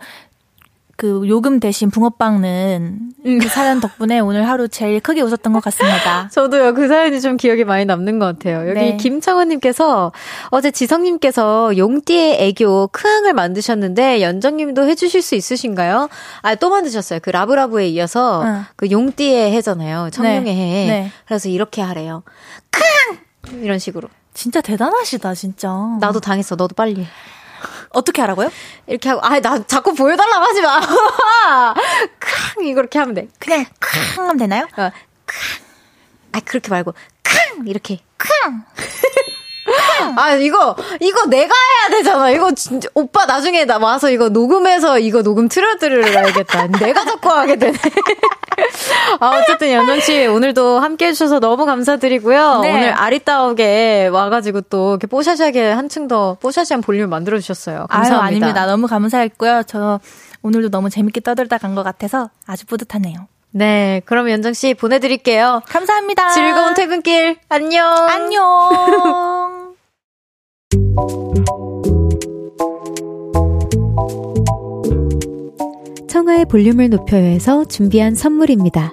[0.97, 3.39] 그 요금 대신 붕어빵은 음.
[3.39, 6.29] 그 사연 덕분에 오늘 하루 제일 크게 웃었던 것 같습니다.
[6.33, 6.73] 저도요.
[6.75, 8.67] 그 사연이 좀 기억에 많이 남는 것 같아요.
[8.69, 8.97] 여기 네.
[8.97, 10.13] 김창원님께서
[10.51, 16.09] 어제 지성님께서 용띠의 애교 크앙을 만드셨는데 연정님도 해주실 수 있으신가요?
[16.43, 17.21] 아 또 만드셨어요.
[17.23, 18.65] 그 라브라브에 이어서 응.
[18.77, 20.09] 그 용띠의 해잖아요.
[20.11, 20.51] 청룡의 네.
[20.55, 20.87] 해.
[20.89, 21.11] 네.
[21.27, 22.23] 그래서 이렇게 하래요.
[22.71, 23.19] 크앙
[23.63, 24.09] 이런 식으로.
[24.33, 25.69] 진짜 대단하시다 진짜.
[26.01, 26.57] 나도 당했어.
[26.57, 27.07] 너도 빨리.
[27.91, 28.51] 어떻게 하라고요?
[28.87, 30.81] 이렇게 하고, 아, 나 자꾸 보여달라고 하지 마.
[32.21, 32.65] 캉!
[32.65, 33.29] 이렇게 하면 돼.
[33.39, 34.23] 그냥 캉!
[34.23, 34.65] 하면 되나요?
[34.77, 34.91] 어,
[35.27, 35.37] 캉!
[36.33, 37.67] 아, 그렇게 말고, 캉!
[37.67, 38.01] 이렇게.
[38.19, 38.65] 캉!
[40.17, 42.31] 아, 이거, 이거 내가 해야 되잖아.
[42.31, 46.67] 이거 진짜, 오빠 나중에 나 와서 이거 녹음해서 이거 녹음 틀어드려야겠다.
[46.79, 47.77] 내가 자꾸 하게 되네.
[49.21, 52.61] 아, 어쨌든 연정 씨, 오늘도 함께 해주셔서 너무 감사드리고요.
[52.61, 52.73] 네.
[52.73, 57.87] 오늘 아리따우게 와가지고 또 이렇게 뽀샤시하게 한층 더 뽀샤시한 볼륨을 만들어 주셨어요.
[57.91, 58.17] 감사합니다.
[58.17, 58.67] 아유, 아닙니다.
[58.67, 59.63] 너무 감사했고요.
[59.67, 60.01] 저
[60.43, 63.29] 오늘도 너무 재밌게 떠들다 간 것 같아서 아주 뿌듯하네요.
[63.51, 65.63] 네, 그럼 연정 씨 보내드릴게요.
[65.69, 66.31] 감사합니다.
[66.31, 67.37] 즐거운 퇴근길.
[67.49, 67.87] 안녕.
[68.09, 68.71] 안녕.
[76.09, 78.93] 청하의 볼륨을 높여요해서 준비한 선물입니다.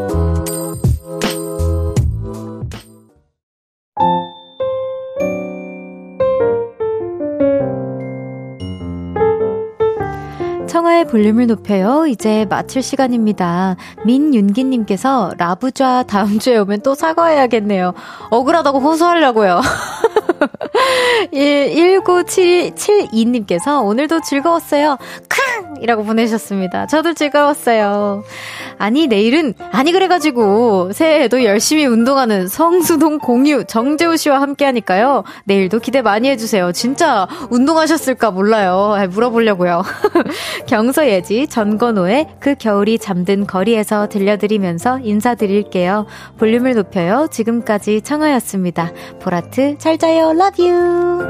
[10.91, 12.05] 청하의 볼륨을 높여요.
[12.05, 13.77] 이제 마칠 시간입니다.
[14.05, 17.93] 민윤기님께서 라부좌 다음 주에 오면 또 사과해야겠네요.
[18.29, 19.61] 억울하다고 호소하려고요.
[21.33, 24.97] 19772님께서 오늘도 즐거웠어요.
[25.29, 25.75] 캉!
[25.81, 26.87] 이라고 보내셨습니다.
[26.87, 28.23] 저도 즐거웠어요.
[28.77, 35.23] 아니, 내일은, 아니, 그래가지고, 새해에도 열심히 운동하는 성수동 공유 정재우 씨와 함께 하니까요.
[35.45, 36.71] 내일도 기대 많이 해주세요.
[36.71, 38.95] 진짜 운동하셨을까 몰라요.
[39.09, 39.83] 물어보려고요.
[40.67, 46.05] 경서예지, 전건호의 그 겨울이 잠든 거리에서 들려드리면서 인사드릴게요.
[46.37, 47.27] 볼륨을 높여요.
[47.31, 48.91] 지금까지 청하였습니다.
[49.19, 50.30] 보라트, 잘 자요.
[50.33, 51.21] Love you.